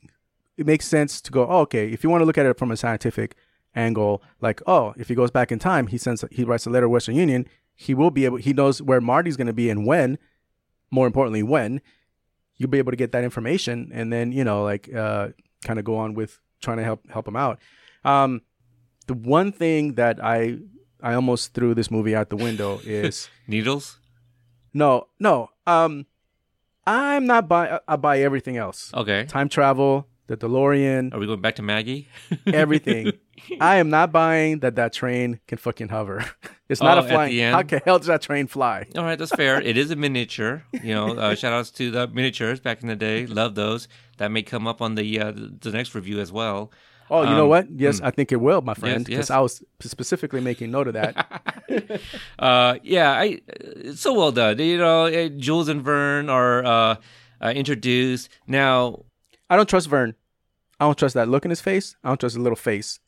[0.57, 2.71] it makes sense to go, oh, okay, if you want to look at it from
[2.71, 3.35] a scientific
[3.75, 6.85] angle, like, oh, if he goes back in time, he sends he writes a letter
[6.85, 7.45] to Western Union,
[7.75, 10.17] he will be able he knows where Marty's gonna be and when,
[10.91, 11.81] more importantly, when,
[12.57, 15.29] you'll be able to get that information and then, you know, like uh
[15.63, 17.59] kind of go on with trying to help help him out.
[18.03, 18.41] Um
[19.07, 20.57] the one thing that I
[21.01, 23.99] I almost threw this movie out the window is Needles.
[24.73, 25.49] no, no.
[25.67, 26.05] Um
[26.85, 29.25] I'm not buy I buy everything else Okay.
[29.25, 32.07] time travel, the DeLorean, Are we going back to Maggie?
[32.47, 33.11] everything.
[33.61, 36.23] I am not buying that that train can fucking hover.
[36.69, 37.39] It's not Oh, a flying.
[37.53, 38.87] How the hell does that train fly?
[38.97, 39.61] All right, that's fair.
[39.61, 40.63] It is a miniature.
[40.83, 43.25] You know, uh, shout outs to the miniatures back in the day.
[43.25, 43.87] Love those.
[44.17, 46.73] That may come up on the uh, the next review as well.
[47.09, 47.71] Oh, you know Um, what?
[47.71, 49.31] Yes, I think it will, my friend, because yes.
[49.31, 51.15] I was specifically making note of that.
[52.39, 54.59] Uh, yeah, I it's so well done.
[54.59, 56.95] You know, uh, Jules and Vern are uh,
[57.41, 59.05] uh, introduced now.
[59.49, 60.15] I don't trust Vern.
[60.79, 61.95] I don't trust that look in his face.
[62.03, 62.99] I don't trust his little face.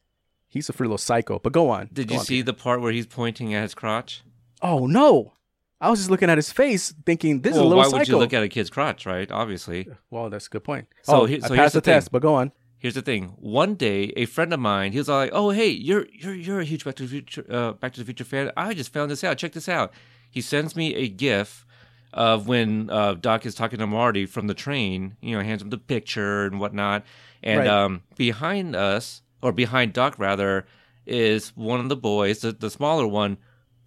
[0.47, 1.37] He's a free little psycho.
[1.39, 1.89] But go on.
[1.93, 2.45] Did Go you on, see Peter.
[2.47, 4.23] the part where he's pointing at his crotch?
[4.61, 5.33] Oh no!
[5.79, 7.97] I was just looking at his face, thinking this is a little why psycho.
[7.99, 9.31] would you look at a kid's crotch, right?
[9.31, 9.87] Obviously.
[10.09, 10.87] well, that's a good point.
[11.03, 11.93] So oh, he- I so here's passed the, thing.
[11.93, 12.51] test, but go on.
[12.79, 13.33] Here's the thing.
[13.37, 16.59] One day, a friend of mine, he was all like, "Oh, hey, you're you're you're
[16.61, 18.51] a huge Back to the Future uh, Back to the Future fan.
[18.57, 19.37] I just found this out.
[19.37, 19.93] Check this out."
[20.31, 21.65] He sends me a GIF
[22.13, 25.15] of when uh, Doc is talking to Marty from the train.
[25.21, 27.03] You know, hands him the picture and whatnot.
[27.43, 27.67] And Right.
[27.67, 30.65] um, behind us, or behind Doc rather,
[31.05, 33.37] is one of the boys, the, the smaller one,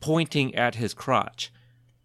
[0.01, 1.53] pointing at his crotch.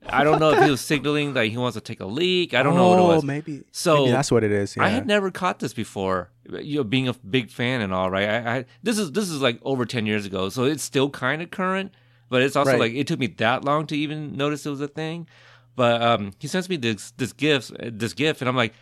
[0.10, 2.54] I don't know if he was signaling that he wants to take a leak.
[2.54, 3.24] I don't know what it was.
[3.24, 3.64] Oh, maybe.
[3.72, 4.78] So maybe that's what it is.
[4.78, 4.86] Yeah.
[4.86, 6.30] I had never caught this before.
[6.50, 8.30] You know, being a big fan and all, right?
[8.30, 11.42] I, I this is this is like over ten years ago, so it's still kind
[11.42, 11.92] of current.
[12.30, 12.80] But it's also Right.
[12.80, 15.28] like it took me that long to even notice it was a thing.
[15.78, 18.74] But um, he sends me this this gift this gift, and I'm like,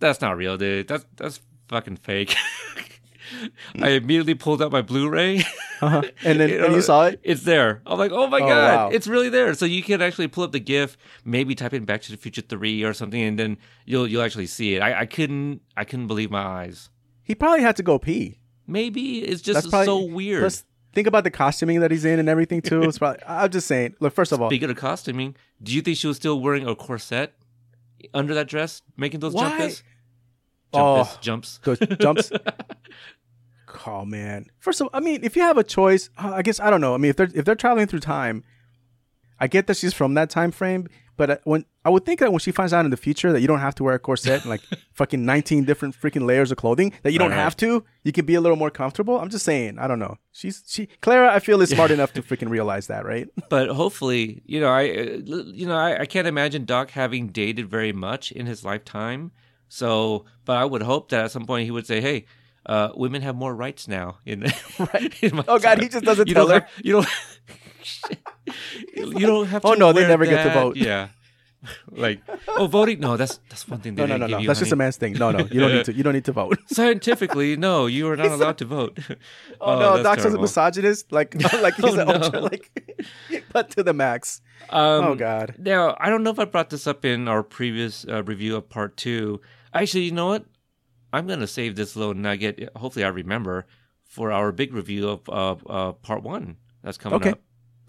[0.00, 0.88] that's not real, dude.
[0.88, 2.34] That's that's fucking fake.
[3.80, 5.44] I immediately pulled out my Blu-ray.
[5.82, 6.02] Uh-huh.
[6.26, 7.20] And then You and you saw it.
[7.22, 7.80] It's there.
[7.86, 8.88] I'm like, oh my Oh, god, wow.
[8.92, 9.54] it's really there.
[9.54, 12.42] So you can actually pull up the GIF, maybe type in Back to the Future
[12.42, 14.80] Three or something, and then you'll you'll actually see it.
[14.82, 16.90] I, I couldn't I couldn't believe my eyes.
[17.22, 18.40] He probably had to go pee.
[18.66, 20.42] Maybe it's just probably so weird.
[20.42, 22.82] Plus, think about the costuming that he's in and everything too.
[22.82, 23.22] It's probably.
[23.26, 23.94] I'm just saying.
[24.00, 26.74] Look, first of all, Speaking of costuming, do you think she was still wearing a
[26.74, 27.34] corset
[28.14, 29.58] under that dress, making those Why?
[29.58, 29.82] jumps?
[30.72, 31.18] Oh.
[31.20, 31.80] Jumps, jumps.
[31.80, 32.32] those jumps.
[33.86, 34.46] oh man.
[34.58, 36.80] First of all, I mean, if you have a choice, uh, I guess I don't
[36.80, 36.94] know.
[36.94, 38.44] I mean, if they're if they're traveling through time,
[39.38, 40.88] I get that she's from that time frame,
[41.20, 43.40] but uh, when I would think that when she finds out in the future that
[43.42, 44.62] you don't have to wear a corset and like
[45.00, 47.42] fucking 19 different freaking layers of clothing, that you don't Right, right.
[47.44, 49.14] have to, you can be a little more comfortable.
[49.20, 49.78] I'm just saying.
[49.78, 50.16] I don't know.
[50.32, 51.28] She's she Clara.
[51.36, 53.28] I feel is smart enough to freaking realize that, right?
[53.50, 57.68] But hopefully, you know, I, uh, you know, I, I can't imagine Doc having dated
[57.70, 59.30] very much in his lifetime.
[59.68, 62.24] So, but I would hope that at some point he would say, "Hey,
[62.66, 64.42] uh, women have more rights now." In,
[65.22, 65.80] in my Oh, God, time.
[65.80, 66.60] he just doesn't you tell her.
[66.60, 67.08] Have, you don't.
[68.94, 69.62] you don't have.
[69.62, 70.76] To Oh, no, they never get to vote.
[70.76, 71.08] Yeah.
[71.90, 73.00] Like, oh, voting?
[73.00, 74.38] No, that's that's one thing they No, no, no, no.
[74.38, 74.46] you.
[74.46, 75.12] That's just a man's thing.
[75.12, 75.40] No, no.
[75.40, 75.92] You don't need to.
[75.92, 76.58] You don't need to vote.
[76.68, 78.98] Scientifically, no, you are not allowed to vote.
[79.60, 81.12] Oh, no, that's Doc's a misogynist.
[81.12, 82.14] Like, like he's Oh, an no.
[82.14, 82.70] ultra, like,
[83.52, 84.40] but to the max.
[84.70, 85.56] Um, oh God.
[85.58, 88.70] Now, I don't know if I brought this up in our previous uh, review of
[88.70, 89.42] part two.
[89.74, 90.46] Actually, you know what?
[91.12, 92.70] I'm going to save this little nugget.
[92.74, 93.66] Hopefully, I remember
[94.04, 97.30] for our big review of uh, uh, part one that's coming Okay.
[97.32, 97.40] up.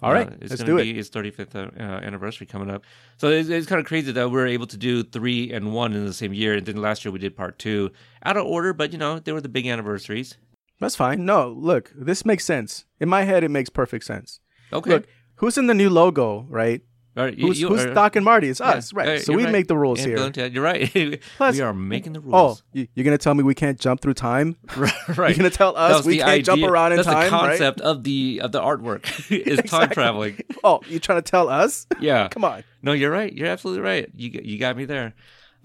[0.02, 0.98] All right, Uh, it's let's do be it.
[0.98, 2.84] its 35th uh, anniversary coming up.
[3.18, 6.06] So it's, it's kind of crazy that we're able to do three and one in
[6.06, 6.56] the same year.
[6.56, 7.92] And then last year we did part two
[8.26, 10.38] out of order, but you know, they were the big anniversaries.
[10.80, 11.24] That's fine.
[11.26, 12.86] No, look, this makes sense.
[13.00, 14.40] In my head, it makes perfect sense.
[14.74, 14.90] Okay.
[14.90, 16.82] Look, who's in the new logo, right?
[17.14, 18.48] Right, you- Who's, you who's are- Doc and Marty?
[18.48, 19.20] It's yeah, us, right?
[19.22, 19.52] so we right.
[19.52, 20.46] make the rules And here.
[20.48, 21.22] You're right.
[21.38, 22.64] Plus- we are making the Oh, rules.
[22.74, 24.56] Oh, you're gonna tell me we can't jump through time?
[24.78, 24.94] right.
[25.18, 26.70] You're gonna tell us we can't jump idea.
[26.72, 27.50] around in That's time, the right?
[27.50, 30.40] concept of the of the artwork is time traveling.
[30.64, 31.86] Oh, you're trying to tell us?
[32.00, 32.30] Yeah.
[32.30, 32.64] Come on.
[32.82, 33.32] No, you're right.
[33.34, 34.10] You're absolutely right.
[34.16, 35.14] You you got me there.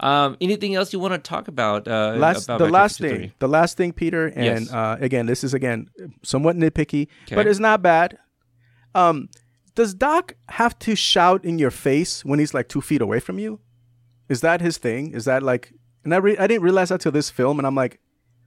[0.01, 1.87] Um, anything else you want to talk about?
[1.87, 3.33] Uh, Last, about the last thing, 3?
[3.39, 4.71] the last thing, Peter, and Yes.
[4.71, 5.89] uh, again, this is again
[6.23, 8.17] somewhat nitpicky, but it's not bad.
[8.93, 9.29] Um,
[9.77, 13.37] does Doc have to shout in your face when he's like two feet away from
[13.37, 13.59] you?
[14.27, 15.13] Is that his thing?
[15.13, 15.71] Is that like?
[16.03, 17.99] And I, re- I didn't realize that till this film, and I'm like,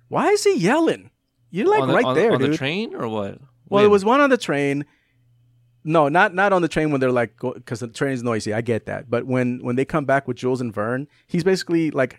[0.08, 1.10] why is he yelling?
[1.50, 2.52] You're like on the, right on, there, on dude.
[2.52, 3.38] the train or what?
[3.68, 4.84] Well, it was one on the train.
[5.84, 8.52] No, not not on the train when they're like because the train is noisy.
[8.52, 11.92] I get that, but when when they come back with Jules and Vern, he's basically
[11.92, 12.18] like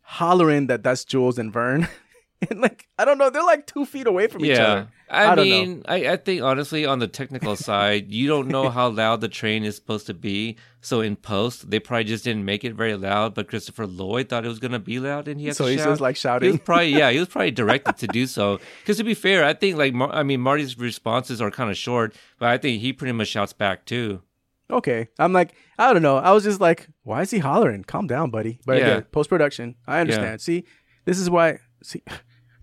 [0.00, 1.88] hollering that that's Jules and Vern,
[2.50, 4.88] and like I don't know, they're like two feet away from each other.
[5.08, 5.54] I, I don't know.
[5.64, 9.28] mean, I, I think honestly, on the technical side, you don't know how loud the
[9.28, 10.56] train is supposed to be.
[10.80, 13.34] So in post, they probably just didn't make it very loud.
[13.34, 15.70] But Christopher Lloyd thought it was going to be loud, and he had So to
[15.70, 15.88] he's shout.
[15.90, 16.58] just like He was shouting.
[16.58, 18.60] probably yeah, he was probably directed to do so.
[18.82, 21.76] Because to be fair, I think like Mar- I mean Marty's responses are kind of
[21.76, 24.22] short, but I think he pretty much shouts back too.
[24.70, 26.16] Okay, I'm like I don't know.
[26.16, 27.84] I was just like, why is he hollering?
[27.84, 28.58] Calm down, buddy.
[28.66, 29.00] But Yeah.
[29.12, 30.40] post production, I understand.
[30.40, 30.64] See,
[31.04, 31.60] this is why.
[31.86, 32.02] See,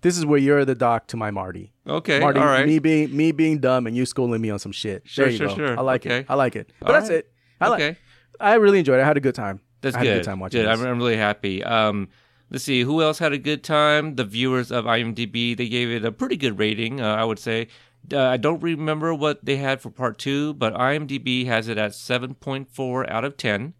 [0.01, 1.74] this is where you're the doc to my Marty.
[1.88, 2.65] Okay, Marty, all right.
[2.67, 5.03] me being me being dumb and you schooling me on some shit.
[5.05, 5.55] Sure, sure, go.
[5.55, 5.78] sure.
[5.80, 6.19] I like Okay.
[6.19, 6.26] it.
[6.30, 6.71] I like it.
[6.80, 7.19] But All that's right.
[7.19, 7.32] it.
[7.61, 7.82] I like.
[7.82, 7.97] okay,
[8.39, 9.03] I really enjoyed it.
[9.03, 9.61] I had a good time.
[9.82, 10.11] that's I had good.
[10.13, 10.69] a good time watching good.
[10.69, 10.80] this.
[10.80, 11.63] I'm, I'm really happy.
[11.63, 12.09] Um,
[12.49, 14.15] let's see who else had a good time.
[14.15, 16.99] The viewers of IMDb they gave it a pretty good rating.
[17.01, 17.67] Uh, I would say.
[18.11, 21.91] Uh, I don't remember what they had for part two, but IMDb has it at
[21.91, 23.76] 7.4 out of 10.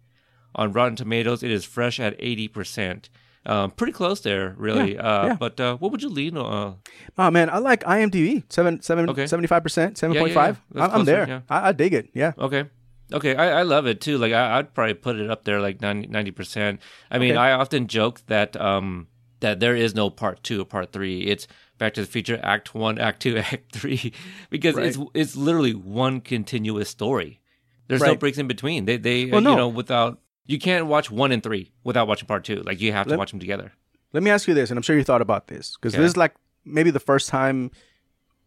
[0.54, 3.10] On Rotten Tomatoes, it is fresh at 80%.
[3.46, 4.94] Um, pretty close there, really.
[4.94, 5.36] Yeah, uh, yeah.
[5.38, 6.78] But uh, what would you lean on?
[7.18, 8.42] Oh man, I like IMDb.
[8.48, 9.24] Seven, seven, Okay.
[9.24, 9.50] 75%,
[9.94, 10.14] 7.5.
[10.14, 10.54] yeah, yeah.
[10.72, 11.42] That's I'm, there.
[11.50, 12.10] I, I dig it.
[12.14, 12.32] Yeah.
[12.38, 12.64] Okay.
[13.12, 14.16] Okay, I, I love it too.
[14.16, 16.80] Like I, I'd probably put it up there like 90 percent.
[17.10, 17.38] I mean, Okay.
[17.38, 19.08] I often joke that um
[19.40, 21.20] that there is no part two or part three.
[21.20, 24.12] It's Back to the Future Act One, Act Two, Act Three,
[24.48, 27.40] because it's it's literally one continuous story.
[27.88, 28.86] There's no breaks in between.
[28.86, 32.26] They they Well, uh, you know without you can't watch one and three without watching
[32.26, 32.62] part two.
[32.62, 33.72] Like you have to Let- watch them together.
[34.12, 36.02] Let me ask you this, and I'm sure you thought about this because Okay.
[36.02, 36.34] this is like
[36.64, 37.70] maybe the first time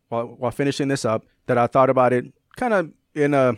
[0.10, 2.26] while while finishing this up that I thought about it
[2.56, 3.58] kind of in a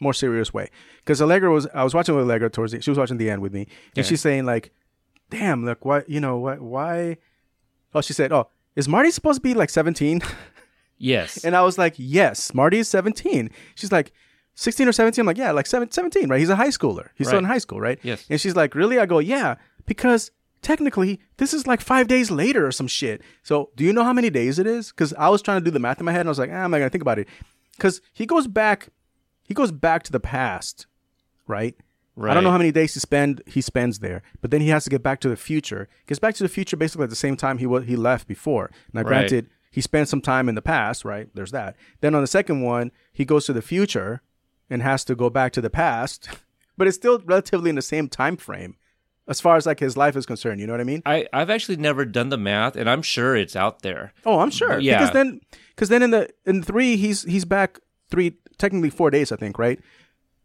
[0.00, 0.68] more serious way.
[0.98, 3.40] Because Allegra was, I was watching with Allegra towards the, she was watching the end
[3.40, 3.66] with me,
[3.96, 4.70] and she's saying like,
[5.30, 7.16] "Damn, look, what you know, what, why?"
[7.94, 10.20] Oh, she said, "Oh, is Marty supposed to be like 17?"
[10.98, 11.44] Yes.
[11.44, 14.12] and I was like, "Yes, Marty is 17." She's like.
[14.56, 17.26] 16 or 17 i'm like yeah like seven, 17 right he's a high schooler he's
[17.28, 18.26] still in high school right Yes.
[18.28, 19.54] and she's like really i go yeah
[19.86, 20.30] because
[20.62, 24.12] technically this is like five days later or some shit so do you know how
[24.12, 26.20] many days it is because i was trying to do the math in my head
[26.22, 27.28] and i was like ah, i'm not gonna think about it
[27.76, 28.88] because he goes back
[29.44, 30.86] he goes back to the past
[31.46, 31.76] right
[32.18, 32.30] Right.
[32.30, 34.84] I don't know how many days he spend he spends there, but then he has
[34.84, 35.86] to get back to the future.
[36.06, 38.70] Gets back to the future basically at the same time he wa- he left before.
[38.94, 39.06] Now, Right.
[39.08, 41.28] granted, he spent some time in the past, right?
[41.34, 41.76] There's that.
[42.00, 44.22] Then on the second one, he goes to the future
[44.68, 46.28] and has to go back to the past,
[46.76, 48.76] but it's still relatively in the same time frame
[49.28, 50.60] as far as like his life is concerned.
[50.60, 51.02] You know what I mean?
[51.04, 54.12] I, I've actually never done the math, and I'm sure it's out there.
[54.24, 54.78] Oh, I'm sure.
[54.78, 54.98] Yeah.
[54.98, 55.40] Because then,
[55.70, 59.58] because then in the in three, he's he's back three technically four days, I think,
[59.58, 59.80] right?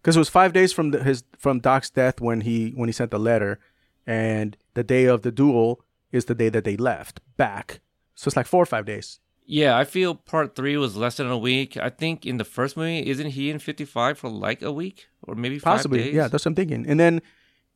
[0.01, 2.93] Because it was five days from the, his from Doc's death when he when he
[2.93, 3.59] sent the letter,
[4.07, 7.81] and the day of the duel is the day that they left back.
[8.15, 9.19] So it's like four or five days.
[9.45, 11.75] Yeah, I feel part three was less than a week.
[11.77, 15.35] I think in the first movie, isn't he in 55 for like a week or
[15.35, 16.85] maybe five Possibly, yeah, that's what I'm thinking.
[16.87, 17.21] And then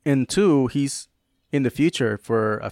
[0.05, 1.07] in two, he's
[1.51, 2.71] in the future for a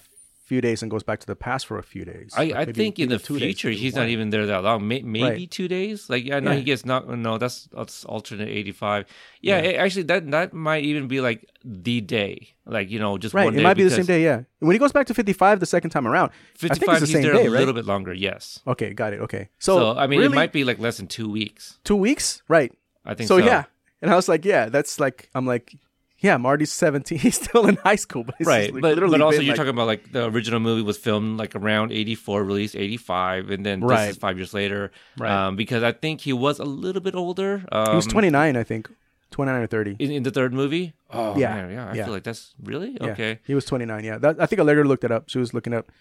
[0.54, 2.30] few days and goes back to the past for a few days.
[2.36, 4.88] I, Like I maybe- think in the future he's not even there that long.
[4.88, 5.52] May, maybe Right.
[5.60, 5.98] two days.
[6.14, 6.58] Like I know Yeah.
[6.62, 7.02] he gets not.
[7.28, 9.02] No, that's that's alternate eighty five.
[9.42, 9.70] Yeah, Yeah.
[9.70, 11.40] a- actually that that might even be like
[11.86, 12.34] the day.
[12.76, 14.22] Like you know, just Right, one it might be the same day.
[14.30, 17.00] Yeah, when he goes back to 55 the second time around, Fifty five.
[17.02, 17.60] He's same there day, a right?
[17.64, 18.14] little bit longer.
[18.14, 18.60] Yes.
[18.74, 19.20] Okay, got it.
[19.26, 21.80] Okay, So, so, I mean, really, it might be like less than two weeks.
[21.84, 22.72] two weeks, right?
[23.06, 23.46] I think So, so.
[23.46, 23.64] yeah,
[24.02, 25.76] and I was like, yeah, that's like I'm like,
[26.24, 29.20] yeah, Marty's 17, he's still in high school, but it's Right, just, like, but literally
[29.20, 32.16] but also you're like- talking about like the original movie was filmed like around eighty
[32.16, 34.10] four, released eighty five, and then this Right.
[34.10, 34.92] is five years later.
[35.20, 35.30] Right.
[35.32, 37.64] Um, because I think he was a little bit older.
[37.72, 38.90] Um, he was 29, I think,
[39.32, 39.96] 29 or 30.
[40.00, 40.94] in, in the third movie.
[41.12, 42.06] Oh Yeah, man, yeah, I yeah.
[42.06, 43.40] feel like that's really Yeah, okay.
[43.46, 44.04] he was 29.
[44.04, 45.30] Yeah, that, I think Allegra looked it up.
[45.30, 45.92] She was looking up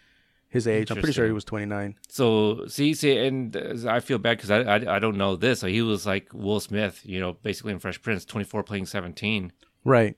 [0.49, 0.91] his age.
[0.91, 1.97] I'm pretty sure he was 29.
[2.09, 5.61] So see, see, and uh, I feel bad because I, I I don't know this.
[5.61, 8.85] So he was like Will Smith, you know, basically in Fresh Prince, twenty four playing
[8.87, 9.53] seventeen.
[9.85, 10.16] Right.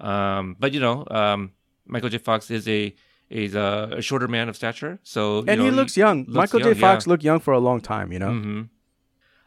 [0.00, 1.52] Um, but you know, um,
[1.86, 2.18] Michael J.
[2.18, 2.94] Fox is a
[3.30, 6.18] is a, a shorter man of stature, so you And know, he looks young.
[6.24, 6.80] looks Michael young, J.
[6.80, 7.10] Fox yeah.
[7.10, 8.12] looked young for a long time.
[8.12, 8.30] You know.
[8.32, 8.62] hmm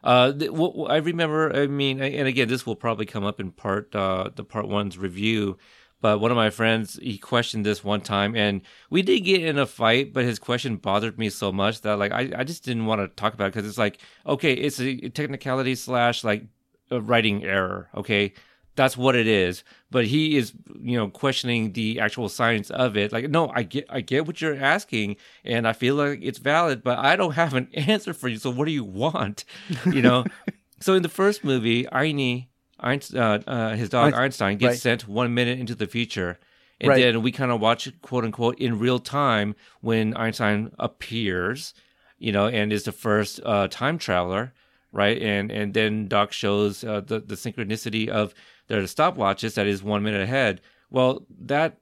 [0.04, 0.52] Uh, th-
[0.90, 1.54] I remember.
[1.56, 4.98] I mean, and again, this will probably come up in part uh, the part one's
[4.98, 5.58] review.
[6.00, 8.62] But one of my friends, he questioned this one time, and
[8.92, 10.14] we did get in a fight.
[10.14, 13.08] But his question bothered me so much that like I, I just didn't want to
[13.08, 16.46] talk about it because it's like okay, it's a technicality slash like
[16.92, 17.90] a writing error.
[17.96, 18.34] Okay,
[18.78, 19.66] that's what it is.
[19.92, 23.12] But he is, you know, questioning the actual science of it.
[23.12, 26.84] Like, no, I get, I get what you're asking, and I feel like it's valid,
[26.84, 28.38] but I don't have an answer for you.
[28.38, 29.44] So what do you want?
[29.86, 30.24] You know.
[30.80, 32.48] so in the first movie, Einie,
[32.80, 34.80] Einstein, uh, uh, his dog Einstein, Einstein, gets right.
[34.80, 36.40] sent one minute into the future.
[36.80, 37.02] And Right.
[37.02, 41.74] then we kind of watch quote unquote, in real time when Einstein appears,
[42.20, 44.54] you know, and is the first uh, time traveler,
[44.92, 45.20] right?
[45.20, 48.36] And and then Doc shows uh, the the synchronicity of
[48.68, 50.62] their stopwatches that is one minute ahead.
[50.90, 51.78] Well, that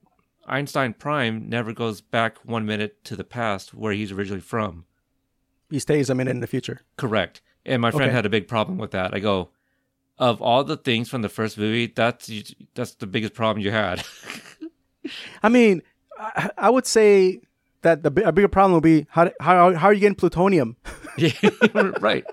[0.47, 4.85] Einstein Prime never goes back one minute to the past where he's originally from.
[5.69, 6.81] He stays a minute in the future.
[6.97, 7.41] Correct.
[7.65, 8.15] And my friend Okay.
[8.15, 9.13] had a big problem with that.
[9.15, 9.49] I go,
[10.19, 12.29] of all the things from the first movie, that's
[12.75, 14.03] that's the biggest problem you had.
[15.43, 15.81] I mean,
[16.19, 17.41] I, I would say
[17.81, 20.77] that the a bigger problem would be how how how are you getting plutonium?
[21.17, 21.31] Yeah,
[22.01, 22.25] right.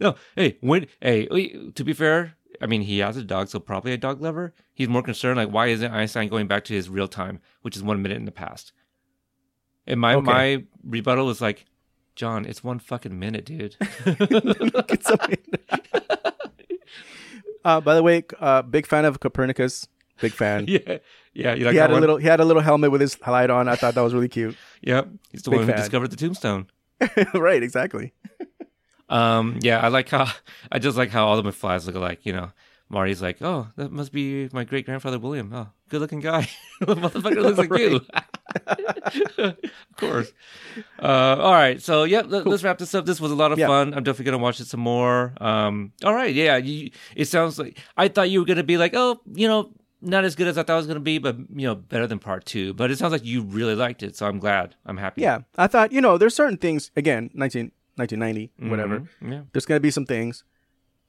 [0.00, 1.26] No, hey, when hey,
[1.74, 4.54] to be fair, I mean he has a dog, so probably a dog lover.
[4.72, 7.82] He's more concerned like why isn't Einstein going back to his real time, which is
[7.82, 8.72] one minute in the past.
[9.86, 10.24] And my Okay.
[10.24, 11.64] my rebuttal was like,
[12.14, 13.76] John, it's one fucking minute, dude.
[14.86, 15.18] Get some-
[17.64, 19.86] uh, by the way, uh, big fan of Copernicus.
[20.20, 20.64] Big fan.
[20.68, 20.98] yeah,
[21.32, 21.54] yeah.
[21.54, 22.00] You like he had a one?
[22.00, 23.68] little he had a little helmet with his light on.
[23.68, 24.56] I thought that was really cute.
[24.82, 25.80] Yep, he's the big one who fan.
[25.80, 26.66] discovered the tombstone.
[27.34, 28.12] right, exactly.
[29.12, 30.26] Um, yeah, I like how
[30.72, 32.20] I just like how all the McFlys look alike.
[32.24, 32.50] You know,
[32.88, 35.52] Marty's like, oh, that must be my great grandfather William.
[35.54, 36.48] Oh, good looking guy.
[36.80, 38.00] the motherfucker looks like you.
[39.38, 40.32] of course.
[40.98, 43.06] Uh, all right, so yeah, let, us wrap this up.
[43.06, 43.66] This was a lot of Yeah.
[43.66, 43.94] fun.
[43.94, 45.34] I'm definitely gonna watch it some more.
[45.40, 46.56] Um, all right, yeah.
[46.56, 49.70] You, it sounds like I thought you were gonna be like, oh, you know.
[50.04, 52.08] Not as good as I thought it was going to be, but you know, better
[52.08, 52.74] than part two.
[52.74, 54.74] But it sounds like you really liked it, so I'm glad.
[54.84, 55.22] I'm happy.
[55.22, 59.00] Yeah, I thought you know there's certain things again 19, 1990 whatever.
[59.00, 59.32] Mhm.
[59.32, 59.40] Yeah.
[59.52, 60.44] There's gonna be some things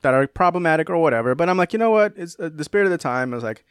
[0.01, 1.33] that are problematic or whatever.
[1.35, 2.13] But I'm like, you know what?
[2.17, 3.33] It's uh, the spirit of the time.
[3.33, 3.63] I was like,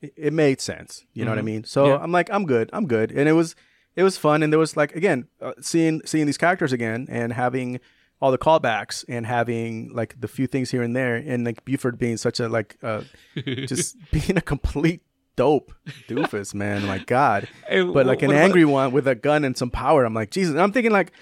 [0.00, 1.04] it, it made sense.
[1.14, 1.44] You know what I Mhm.
[1.46, 1.64] mean?
[1.64, 1.98] So Yeah.
[2.02, 2.68] I'm like, I'm good.
[2.72, 3.10] I'm good.
[3.12, 3.54] And it was
[3.96, 4.42] it was fun.
[4.42, 7.80] And there was like again uh, seeing seeing these characters again and having
[8.20, 11.98] all the callbacks and having like the few things here and there, and like Buford
[11.98, 13.02] being such a like uh,
[13.66, 15.02] just being a complete
[15.36, 15.72] dope
[16.08, 16.84] doofus, man.
[16.86, 17.48] My God.
[17.68, 20.04] Hey, But like an angry one with a gun and some power.
[20.04, 20.56] I'm like, Jesus.
[20.56, 21.12] I'm thinking like,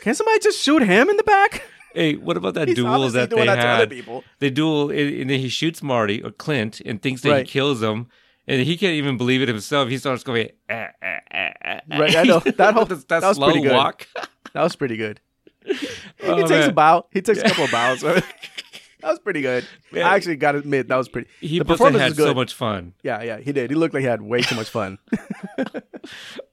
[0.00, 1.62] can somebody just shoot him in the back?
[1.94, 3.90] Hey, what about that He's duel that doing they that to other had?
[3.90, 4.24] people.
[4.38, 7.46] They duel, and then he shoots Marty or Clint and thinks that Right.
[7.46, 8.06] he kills him,
[8.46, 9.88] and he can't even believe it himself.
[9.88, 12.40] He starts going, ah, ah, ah, ah, ah." Right, I know.
[12.56, 13.72] That whole- that, that was slow pretty good.
[13.72, 14.06] walk.
[14.52, 15.20] That was pretty good.
[15.66, 16.70] Oh, he takes man.
[16.70, 17.06] a bow.
[17.12, 18.02] He takes a couple of bows.
[19.02, 19.66] That was pretty good.
[19.94, 21.28] I actually got to admit that was pretty.
[21.40, 22.28] He the performance had was good.
[22.28, 22.94] so much fun.
[23.02, 23.70] Yeah, yeah, he did.
[23.70, 24.98] He looked like he had way too much fun.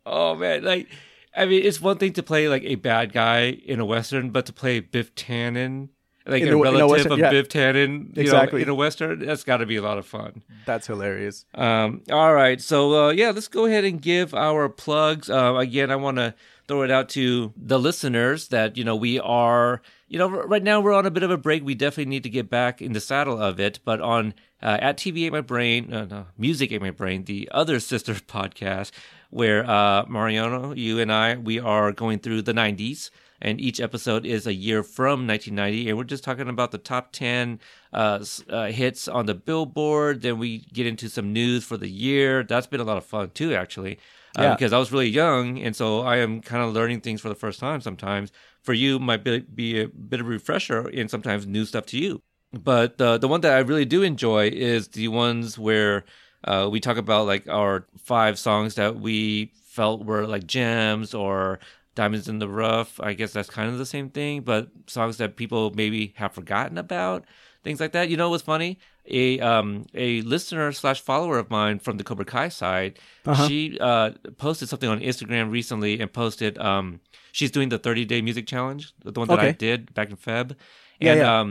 [0.05, 0.87] Oh man, like
[1.35, 4.45] I mean, it's one thing to play like a bad guy in a western, but
[4.47, 5.89] to play Biff Tannen,
[6.25, 7.29] like In a a- in a relative Western, of yeah.
[7.29, 8.59] Biff Tannen, you Exactly.
[8.59, 10.43] know, in a western, that's got to be a lot of fun.
[10.65, 11.45] That's hilarious.
[11.53, 15.29] Um, all right, so uh, yeah, let's go ahead and give our plugs.
[15.29, 16.33] Uh, again, I want to
[16.67, 20.79] throw it out to the listeners that you know we are, you know, right now
[20.79, 21.63] we're on a bit of a break.
[21.63, 23.79] We definitely need to get back in the saddle of it.
[23.85, 27.49] But on uh, at TV Ate My Brain, uh, no, Music Ate My Brain, the
[27.51, 28.91] other sister podcast,
[29.29, 33.09] where uh, Mariano, you and I, we are going through the '90s
[33.41, 37.11] and each episode is a year from 1990 and we're just talking about the top
[37.11, 37.59] 10
[37.93, 42.43] uh, uh, hits on the billboard then we get into some news for the year
[42.43, 43.99] that's been a lot of fun too actually
[44.37, 44.55] uh, Yeah.
[44.55, 47.35] because i was really young and so i am kind of learning things for the
[47.35, 48.31] first time sometimes
[48.63, 51.97] for you might be, be a bit of a refresher and sometimes new stuff to
[51.97, 52.21] you
[52.53, 56.05] but the the one that I really do enjoy is the ones where
[56.45, 61.59] uh, we talk about like our five songs that we felt were like gems or
[61.93, 63.01] diamonds in the rough.
[63.01, 66.77] I guess that's kind of the same thing, but songs that people maybe have forgotten
[66.77, 67.25] about,
[67.67, 68.09] things like that.
[68.09, 68.71] You know what's funny?
[69.09, 72.93] A um a listener slash follower of mine from the Cobra Kai side,
[73.25, 73.47] Uh-huh.
[73.47, 76.99] she uh posted something on Instagram recently and posted um
[77.37, 80.55] she's doing the 30 day music challenge, the one that I did back in Feb.
[80.99, 81.39] Yeah, And yeah.
[81.39, 81.49] um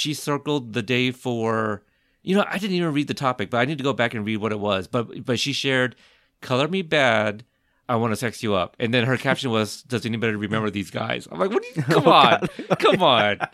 [0.00, 1.82] she circled the day for
[2.26, 4.24] you know, I didn't even read the topic, but I need to go back and
[4.26, 4.86] read what it was.
[4.94, 5.94] But but she shared
[6.40, 7.42] Color Me Badd,
[7.88, 8.70] I want to sex you up.
[8.80, 11.28] And then her caption was, Does anybody remember these guys?
[11.30, 12.36] I'm like, What do you come on.
[12.84, 13.34] Come on.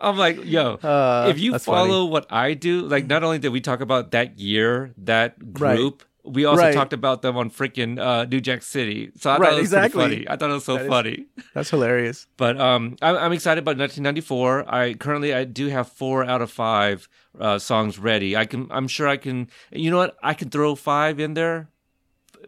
[0.00, 3.60] I'm like, yo, Uh, if you follow what I do, like not only did we
[3.60, 5.76] talk about that year, that Right.
[5.76, 6.74] group, we also Right.
[6.74, 9.10] talked about them on freaking uh, New Jack City.
[9.16, 10.02] So I Right, thought it was exactly.
[10.02, 10.26] funny.
[10.28, 11.26] I thought it was so That is- funny.
[11.54, 12.26] That's hilarious.
[12.36, 14.64] But um, I'm, I'm excited about 1994.
[14.68, 17.08] I currently I do have four out of five
[17.40, 18.36] uh, songs ready.
[18.36, 19.48] I can I'm sure I can.
[19.72, 20.16] You know what?
[20.22, 21.68] I can throw five in there,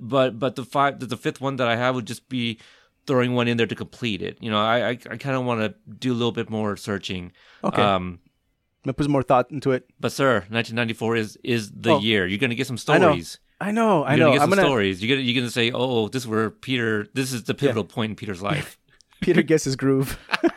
[0.01, 2.59] but but the five the fifth one that I have would just be
[3.09, 4.39] throwing one in there to complete it.
[4.41, 7.33] You know, I I, I kind of want to do a little bit more searching.
[7.65, 7.83] Okay.
[7.83, 8.21] Um,
[8.85, 9.91] gonna put some more thought into it.
[9.99, 11.99] but sir, 1994 is is the Oh.
[12.01, 12.27] year.
[12.29, 13.41] You're gonna get some stories.
[13.61, 13.73] I know.
[13.73, 14.05] I know.
[14.05, 14.25] I You're know.
[14.27, 14.63] gonna get some gonna.
[14.63, 15.03] stories.
[15.03, 17.09] You're gonna you're gonna say, oh, this is where Peter.
[17.15, 18.79] This is the pivotal point in Peter's life.
[19.21, 20.17] Peter gets his groove.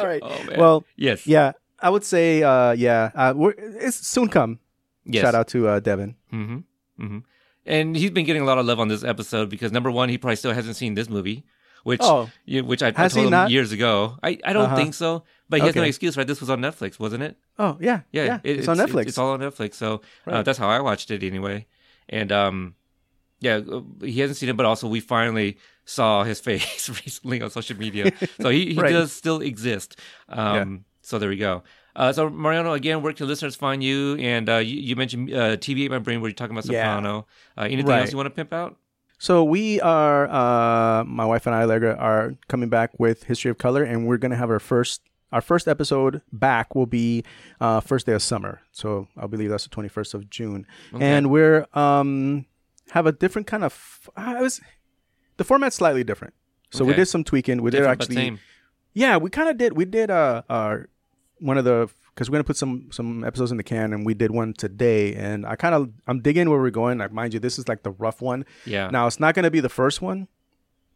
[0.00, 0.22] All right.
[0.24, 0.44] Oh.
[0.56, 1.26] Well, yes.
[1.26, 1.52] yeah.
[1.80, 3.10] I would say, uh, yeah.
[3.14, 4.58] Uh, we're, it's soon come.
[5.04, 5.22] Yes.
[5.22, 6.16] Shout out to uh, Devin.
[6.30, 6.58] hmm
[6.98, 7.18] hmm
[7.66, 10.18] And he's been getting a lot of love on this episode because number one, he
[10.18, 11.44] probably still hasn't seen this movie,
[11.82, 12.30] which Oh.
[12.44, 13.50] yeah, which I, I told him not?
[13.50, 14.18] years ago.
[14.22, 14.76] I, I don't Uh-huh.
[14.76, 16.26] think so, but he has no excuse, right?
[16.26, 17.36] This was on Netflix, wasn't it?
[17.58, 18.00] Oh yeah.
[18.12, 18.38] Yeah, Yeah.
[18.44, 19.08] it- it's, on Netflix.
[19.08, 21.66] It's, all on Netflix, so uh, that's how I watched it anyway.
[22.08, 22.74] And um,
[23.40, 27.50] yeah, uh, he hasn't seen it, but also we finally saw his face recently on
[27.50, 28.92] social media, so he, he Right.
[28.92, 29.98] does still exist.
[30.28, 31.62] Um, so there we go.
[31.96, 34.16] Uh, so Mariano, again, where can listeners find you?
[34.16, 36.82] And uh, you, you mentioned uh, TV Ate My Brain, where you're talking about Yeah.
[36.94, 37.26] Soprano.
[37.56, 38.00] Uh, anything Right.
[38.00, 38.76] else you want to pimp out?
[39.18, 43.56] So we are, uh, my wife and I, Allegra, are coming back with History of
[43.56, 45.00] Color, and we're gonna have our first,
[45.32, 47.24] our first episode back will be
[47.58, 48.60] uh, first day of summer.
[48.72, 50.66] So I believe that's the twenty first of June,
[51.00, 52.44] and we're um
[52.90, 54.10] have a different kind of.
[54.16, 54.60] I was,
[55.38, 56.34] the format's slightly different.
[56.72, 57.62] So we did some tweaking.
[57.62, 58.38] We Different did actually, same.
[58.92, 59.72] yeah, we kind of did.
[59.78, 60.88] We did uh, our
[61.38, 64.14] one of the because we're gonna put some some episodes in the can, and we
[64.14, 65.14] did one today.
[65.14, 66.98] And I kind of I'm digging where we're going.
[66.98, 68.44] Like mind you, this is like the rough one.
[68.64, 68.88] Yeah.
[68.90, 70.28] Now it's not gonna be the first one.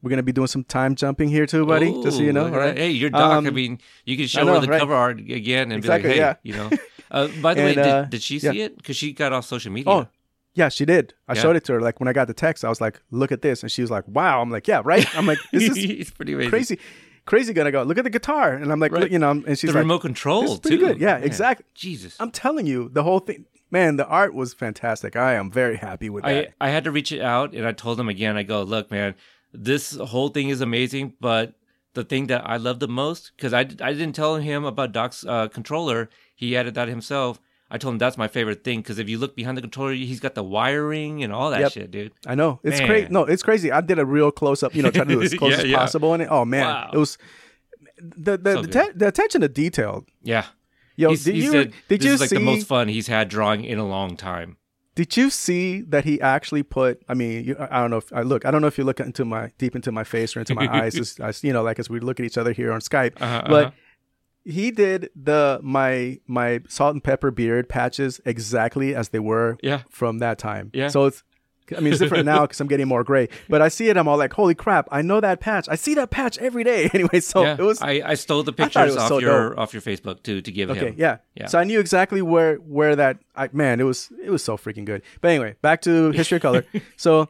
[0.03, 1.93] We're gonna be doing some time jumping here too, buddy.
[2.03, 2.49] just so you know.
[2.49, 2.77] right.
[2.77, 3.21] Hey, your doc.
[3.33, 4.81] I Um, mean, you can show know, her the right.
[4.81, 6.53] cover art again and Exactly, be like, hey, yeah.
[6.55, 6.71] you know.
[7.11, 8.65] Uh, by the way, uh, did, did she see yeah.
[8.65, 8.77] it?
[8.79, 9.93] Because she got off social media.
[9.93, 10.07] Oh,
[10.55, 11.13] yeah, she did.
[11.29, 11.43] I Yeah.
[11.43, 11.81] showed it to her.
[11.83, 13.91] Like when I got the text, I was like, "Look at this," and she was
[13.91, 16.51] like, "Wow." I'm like, "Yeah, right." I'm like, "This is it's pretty amazing.
[16.51, 16.79] crazy,
[17.31, 17.83] crazy." Gonna go.
[17.83, 19.11] Look at the guitar, and I'm like, Right.
[19.11, 20.87] you know, and she's the like, remote control "This is pretty too.
[20.87, 21.67] good." Yeah, Man, exactly.
[21.75, 22.17] Jesus.
[22.21, 23.97] I'm telling you, the whole thing, man.
[23.97, 25.17] The art was fantastic.
[25.17, 26.55] I am very happy with I, that.
[26.61, 29.15] I had to reach it out and I told him again, I go, look, man,
[29.53, 31.55] this whole thing is amazing, but
[31.95, 35.25] the thing that I love the most, because I, I didn't tell him about Doc's
[35.27, 37.41] uh, controller, he added that himself.
[37.71, 40.19] I told him that's my favorite thing because if you look behind the controller, he's
[40.21, 41.73] got the wiring and all that Yep.
[41.73, 42.13] shit, dude.
[42.27, 43.09] I know it's crazy.
[43.11, 43.71] No, it's crazy.
[43.71, 44.75] I did a real close up.
[44.75, 45.77] You know, try to do as close Yeah, as yeah.
[45.79, 46.29] possible in it.
[46.31, 46.91] Oh man, Wow.
[46.93, 47.17] it was
[47.99, 50.05] the the So the, te- the attention to detail.
[50.23, 50.47] Yeah.
[50.97, 53.07] Yo, He's- did he you said did you is like see the most fun he's
[53.07, 54.57] had drawing in a long time.
[54.97, 57.01] did you see that he actually put?
[57.09, 58.45] I mean, you, I don't know if I look.
[58.45, 60.69] I don't know if you look into my deep into my face or into my
[60.69, 60.95] eyes.
[60.99, 63.43] As, as, you know, like as we look at each other here on Skype, Uh-huh,
[63.47, 63.65] but.
[63.67, 63.71] uh-huh.
[64.45, 69.83] He did the my my salt and pepper beard patches exactly as they were Yeah.
[69.91, 70.71] from that time.
[70.73, 70.89] Yeah.
[70.89, 71.23] So it's
[71.77, 73.29] I mean it's different now because I'm getting more gray.
[73.49, 74.89] But I see it, I'm all like, holy crap!
[74.91, 75.69] I know that patch.
[75.69, 76.91] I see that patch every day.
[76.95, 79.59] Anyway, so yeah, it was I, I stole the pictures off so your dope.
[79.59, 80.95] off your Facebook to to give Okay, him.
[80.99, 81.19] yeah.
[81.37, 81.47] Yeah.
[81.47, 84.85] So I knew exactly where where that I man, it was it was so freaking
[84.85, 85.03] good.
[85.21, 86.65] But anyway, back to history of color.
[86.97, 87.29] so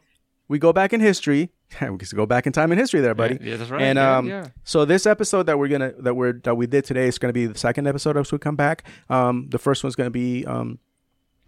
[0.50, 1.52] we go back in history.
[1.80, 3.38] we can go back in time in history there, buddy.
[3.40, 3.80] Yeah, that's right.
[3.80, 4.48] And Yeah, um yeah.
[4.64, 7.46] so this episode that we're gonna that we're that we did today is gonna be
[7.46, 8.82] the second episode as we come back.
[9.08, 10.80] Um the first one's gonna be um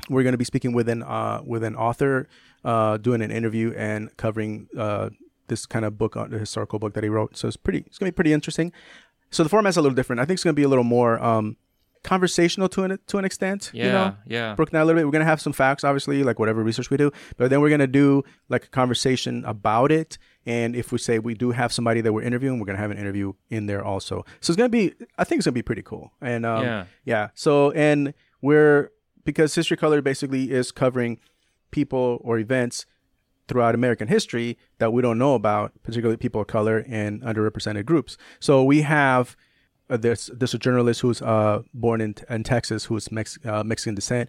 [0.08, 2.28] we're gonna be speaking with an uh with an author,
[2.64, 5.10] uh doing an interview and covering uh
[5.48, 7.36] this kind of book on the historical book that he wrote.
[7.36, 8.72] So it's pretty it's gonna be pretty interesting.
[9.30, 10.20] So the format's a little different.
[10.20, 11.56] I think it's gonna be a little more um
[12.02, 13.70] conversational to an to an extent.
[13.72, 14.16] Yeah, You know?
[14.26, 14.54] yeah.
[14.54, 15.06] Broken down a little bit.
[15.06, 17.86] We're gonna have some facts, obviously, like whatever research we do, but then we're gonna
[17.86, 20.18] do like a conversation about it.
[20.44, 22.98] And if we say we do have somebody that we're interviewing, we're gonna have an
[22.98, 24.24] interview in there also.
[24.40, 26.12] So it's gonna be, I think it's gonna be pretty cool.
[26.20, 26.84] And um, Yeah.
[27.04, 27.28] yeah.
[27.34, 28.90] So and we're
[29.24, 31.20] because History Color basically is covering
[31.70, 32.86] people or events
[33.48, 38.16] throughout American history that we don't know about, particularly people of color and underrepresented groups.
[38.40, 39.36] So we have
[39.92, 43.94] uh, this this a journalist who's uh, born in, in Texas, who's Mex- uh, Mexican
[43.94, 44.28] descent,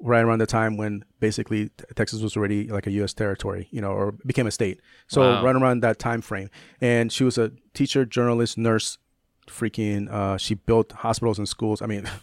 [0.00, 3.14] right around the time when basically Texas was already like a U.S.
[3.14, 4.80] territory, you know, or became a state.
[5.06, 5.44] So Wow.
[5.44, 6.50] right around that time frame,
[6.80, 8.98] and she was a teacher, journalist, nurse.
[9.46, 11.82] Freaking, uh, she built hospitals and schools.
[11.82, 12.08] I mean.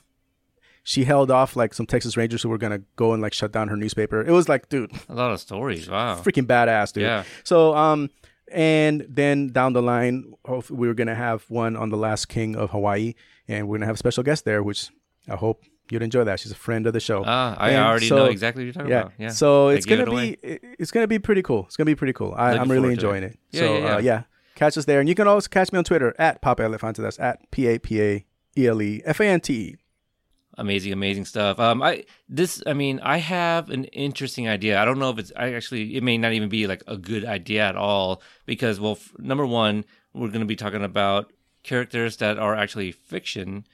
[0.83, 3.67] She held off like some Texas Rangers who were gonna go and like shut down
[3.67, 4.19] her newspaper.
[4.21, 5.87] It was like, dude, A lot of stories.
[5.87, 6.15] Wow.
[6.19, 7.03] freaking badass, dude.
[7.03, 7.23] Yeah.
[7.43, 8.09] So, um,
[8.53, 12.55] and then down the line, hopefully we were gonna have one on the last king
[12.55, 13.13] of Hawaii,
[13.47, 14.89] and we're gonna have a special guest there, which
[15.29, 16.39] I hope you'd enjoy that.
[16.39, 17.23] She's a friend of the show.
[17.25, 18.99] Ah, I And already so- know exactly what you're talking yeah.
[19.01, 19.13] about.
[19.17, 19.29] Yeah.
[19.29, 21.65] So it's gonna it be it's gonna be pretty cool.
[21.67, 22.33] It's gonna be pretty cool.
[22.35, 23.33] I, i'm really enjoying it.
[23.33, 23.39] it.
[23.51, 23.95] Yeah, so yeah, yeah.
[23.95, 24.23] Uh, yeah,
[24.55, 26.97] catch us there, and you can always catch me on Twitter at Papa Elefante.
[26.97, 28.25] That's at P A P A
[28.57, 29.77] E L E F A N T E.
[30.61, 31.59] amazing amazing stuff.
[31.59, 34.79] Um i this i mean i have an interesting idea.
[34.79, 37.25] I don't know if it's i actually it may not even be like a good
[37.25, 41.31] idea at all because well f- number one we're going to be talking about
[41.63, 43.65] characters that are actually fiction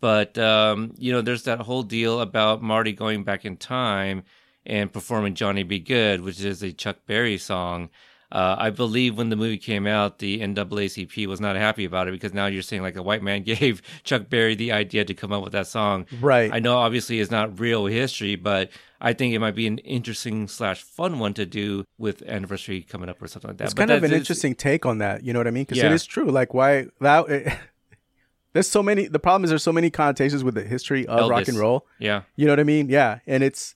[0.00, 4.22] but um you know there's that whole deal about marty going back in time
[4.66, 5.78] and performing Johnny B.
[5.78, 7.90] Goode which is a chuck berry song
[8.30, 12.10] uh, I believe when the movie came out, the NAACP was not happy about it
[12.12, 15.32] because now you're saying like a white man gave Chuck Berry the idea to come
[15.32, 16.06] up with that song.
[16.20, 16.52] Right.
[16.52, 18.70] I know obviously it's not real history, but
[19.00, 23.08] I think it might be an interesting slash fun one to do with anniversary coming
[23.08, 23.64] up or something like that.
[23.64, 25.24] It's But kind of an interesting take on that.
[25.24, 25.62] You know what I mean?
[25.64, 25.86] Because Yeah.
[25.86, 26.30] it is true.
[26.30, 27.58] Like why that.
[28.52, 29.06] there's so many.
[29.06, 31.86] The problem is there's so many connotations with the history of rock and roll.
[31.98, 32.22] Yeah.
[32.36, 32.88] You know what I mean?
[32.88, 33.74] Yeah, and it's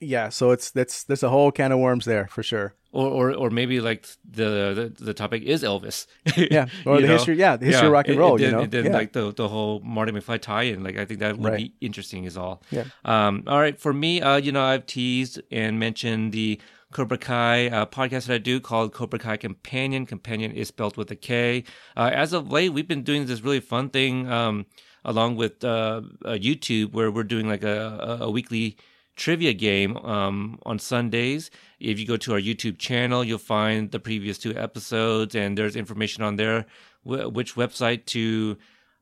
[0.00, 0.28] yeah.
[0.30, 2.74] So it's that's there's a whole can of worms there for sure.
[2.92, 6.06] Or, or, or maybe like the, the the topic is Elvis.
[6.36, 7.12] Yeah, or the know?
[7.12, 8.60] history- yeah, the history of rock and roll, you know?
[8.60, 8.92] and then Yeah.
[8.92, 10.82] like the the whole Marty McFly tie-in.
[10.82, 11.58] Like I think that would Right.
[11.58, 12.24] be interesting.
[12.24, 12.62] Is all.
[12.70, 12.84] Yeah.
[13.04, 13.42] Um.
[13.46, 13.78] All right.
[13.78, 16.58] For me, uh, you know, I've teased and mentioned the
[16.92, 20.06] Cobra Kai uh, podcast that I do called Cobra Kai Companion.
[20.06, 21.64] Companion is spelled with a K.
[21.98, 24.64] Uh, as of late, we've been doing this really fun thing um,
[25.04, 28.78] along with uh, uh, YouTube where we're doing like a, a, a weekly
[29.16, 31.50] trivia game um, on Sundays.
[31.80, 35.76] If you go to our YouTube channel, you'll find the previous two episodes, and there's
[35.76, 36.66] information on there
[37.02, 38.56] wh- which website to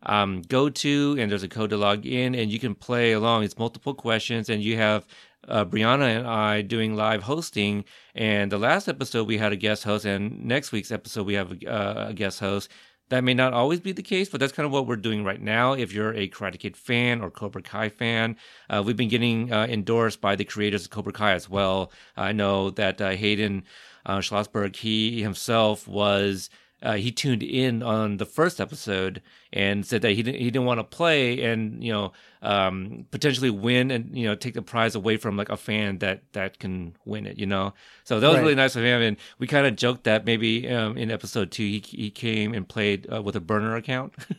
[0.05, 3.45] um, go to, and there's a code to log in, and you can play along.
[3.45, 5.07] It's multiple questions, and you have
[5.49, 7.85] uh, Brianna and I doing live hosting.
[8.15, 11.53] And the last episode we had a guest host, and next week's episode we have
[11.53, 12.71] a, uh, a guest host.
[13.11, 15.41] That may not always be the case, but that's kind of what we're doing right
[15.41, 15.75] now.
[15.75, 18.37] If you're a Karate Kid fan or Cobra Kai fan,
[18.71, 21.93] uh, we've been getting uh, endorsed by the creators of Cobra Kai as well.
[22.17, 23.65] I know that uh, Hayden
[24.07, 26.49] uh, Schlossberg, he himself was
[26.85, 29.23] uh, he tuned in on the first episode
[29.53, 32.13] and said that he didn't he didn't want to play and you know
[32.43, 36.23] um, potentially win and you know take the prize away from like a fan that
[36.33, 37.73] that can win it you know?
[38.05, 38.43] So that was Right.
[38.43, 41.63] really nice of him and we kind of joked that maybe um, in episode two
[41.65, 44.13] he he came and played uh, with a burner account.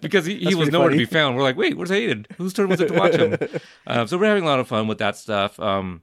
[0.00, 0.98] Because he, he was nowhere funny.
[1.02, 1.36] to be found.
[1.36, 2.26] We're like wait where's Hayden?
[2.38, 3.36] Whose turn was it to watch him?
[3.86, 5.58] Um, so we're having a lot of fun with that stuff.
[5.60, 6.02] Um,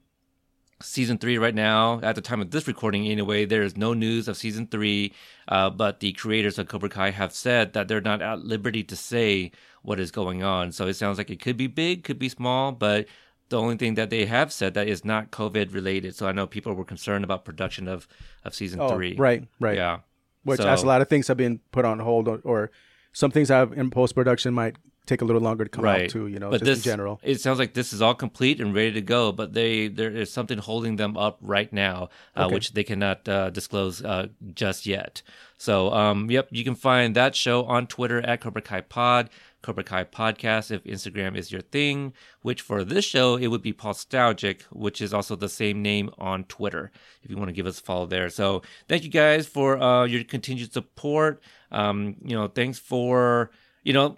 [0.82, 2.00] season three right now.
[2.02, 5.14] At the time of this recording, anyway, there is no news of season three.
[5.48, 8.96] Uh, but the creators of Cobra Kai have said that they're not at liberty to
[8.96, 9.52] say
[9.82, 10.72] what is going on.
[10.72, 13.08] So it sounds like it could be big, could be small, but
[13.50, 16.16] the only thing that they have said that is not COVID related.
[16.16, 18.08] So I know people were concerned about production of
[18.46, 19.16] of season Oh, three.
[19.18, 19.76] right, right.
[19.76, 20.00] Yeah.
[20.44, 22.72] Which, So- as a lot of things have been put on hold, or, or
[23.12, 24.76] some things have in post production might
[25.10, 26.28] take a little longer to come right out too.
[26.28, 27.20] You know, but just this, in general.
[27.24, 30.32] it sounds like this is all complete and ready to go but they there is
[30.32, 32.54] something holding them up right now uh, Okay.
[32.54, 35.22] which they cannot uh, disclose uh, just yet
[35.58, 39.30] so um yep you can find that show on twitter at cobra kai pod
[39.62, 43.74] cobra kai podcast if instagram is your thing which for this show it would be
[43.74, 46.92] Podstalgic which is also the same name on twitter
[47.24, 50.06] if you want to give us a follow there so thank you guys for uh,
[50.06, 51.42] your continued support
[51.72, 53.52] um you know thanks for
[53.84, 54.16] you know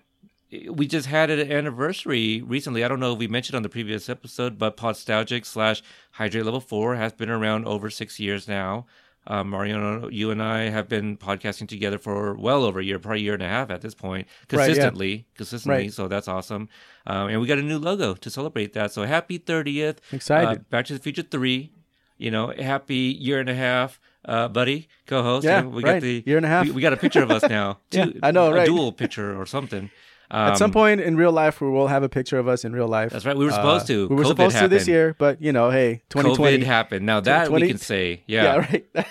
[0.69, 2.83] we just had an anniversary recently.
[2.83, 5.81] I don't know if we mentioned on the previous episode, but Podstalgic slash
[6.11, 8.85] Hydrate Level 4 has been around over six years now.
[9.27, 13.19] Uh, Mariano, you and I have been podcasting together for well over a year, probably
[13.19, 14.65] a year and a half at this point, Right, yeah.
[14.65, 15.83] consistently, consistently.
[15.83, 15.93] Right.
[15.93, 16.69] So that's awesome.
[17.05, 18.91] Um, and we got a new logo to celebrate that.
[18.91, 19.97] So happy 30th.
[20.11, 20.47] Excited.
[20.47, 21.71] Uh, Back to the Future 3.
[22.17, 25.43] You know, happy year and a half, uh, buddy, co-host.
[25.45, 25.93] Yeah, we right.
[25.93, 26.65] got the Year and a half.
[26.65, 27.79] We, we got a picture of us now.
[27.91, 28.65] Yeah, I know, a right.
[28.65, 29.89] dual picture or something.
[30.31, 32.71] At some Um, point in real life, we will have a picture of us in
[32.73, 33.11] real life.
[33.11, 33.35] That's right.
[33.35, 34.07] We were supposed to.
[34.07, 37.05] We were COVID supposed to this year, but you know, hey, 2020 COVID happened.
[37.05, 38.43] Now that 20 we can say, yeah.
[38.43, 38.85] Yeah, right.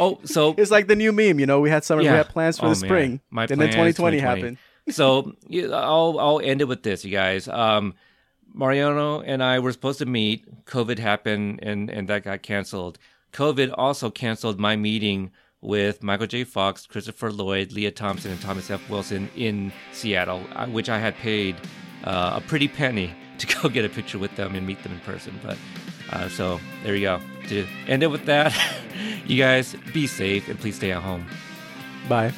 [0.00, 1.40] Oh, so it's like the new meme.
[1.40, 2.12] You know, we had summer, Yeah.
[2.12, 4.18] we had plans for Oh, the spring, My and then 2020, 2020.
[4.20, 4.56] happened.
[4.90, 7.48] so yeah, I'll I'll end it with this, you guys.
[7.48, 7.94] Um,
[8.54, 10.64] Mariano and I were supposed to meet.
[10.66, 12.98] COVID happened, and and that got canceled.
[13.32, 15.30] COVID also canceled my meeting
[15.60, 16.44] with Michael J.
[16.44, 18.88] Fox, Christopher Lloyd, Lea Thompson, and Thomas F.
[18.88, 21.56] Wilson in Seattle, uh, which I had paid
[22.04, 25.00] uh, a pretty penny to go get a picture with them and meet them in
[25.00, 25.38] person.
[25.42, 25.58] But
[26.10, 27.20] uh, so there you go.
[27.48, 28.54] To end it with that,
[29.26, 31.26] you guys be safe and please stay at home.
[32.08, 32.32] Bye.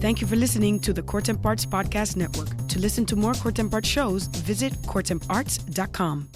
[0.00, 2.48] Thank you for listening to the Court and Parts Podcast Network.
[2.68, 6.26] To listen to more Court and Parts shows, visit courtandarts.com.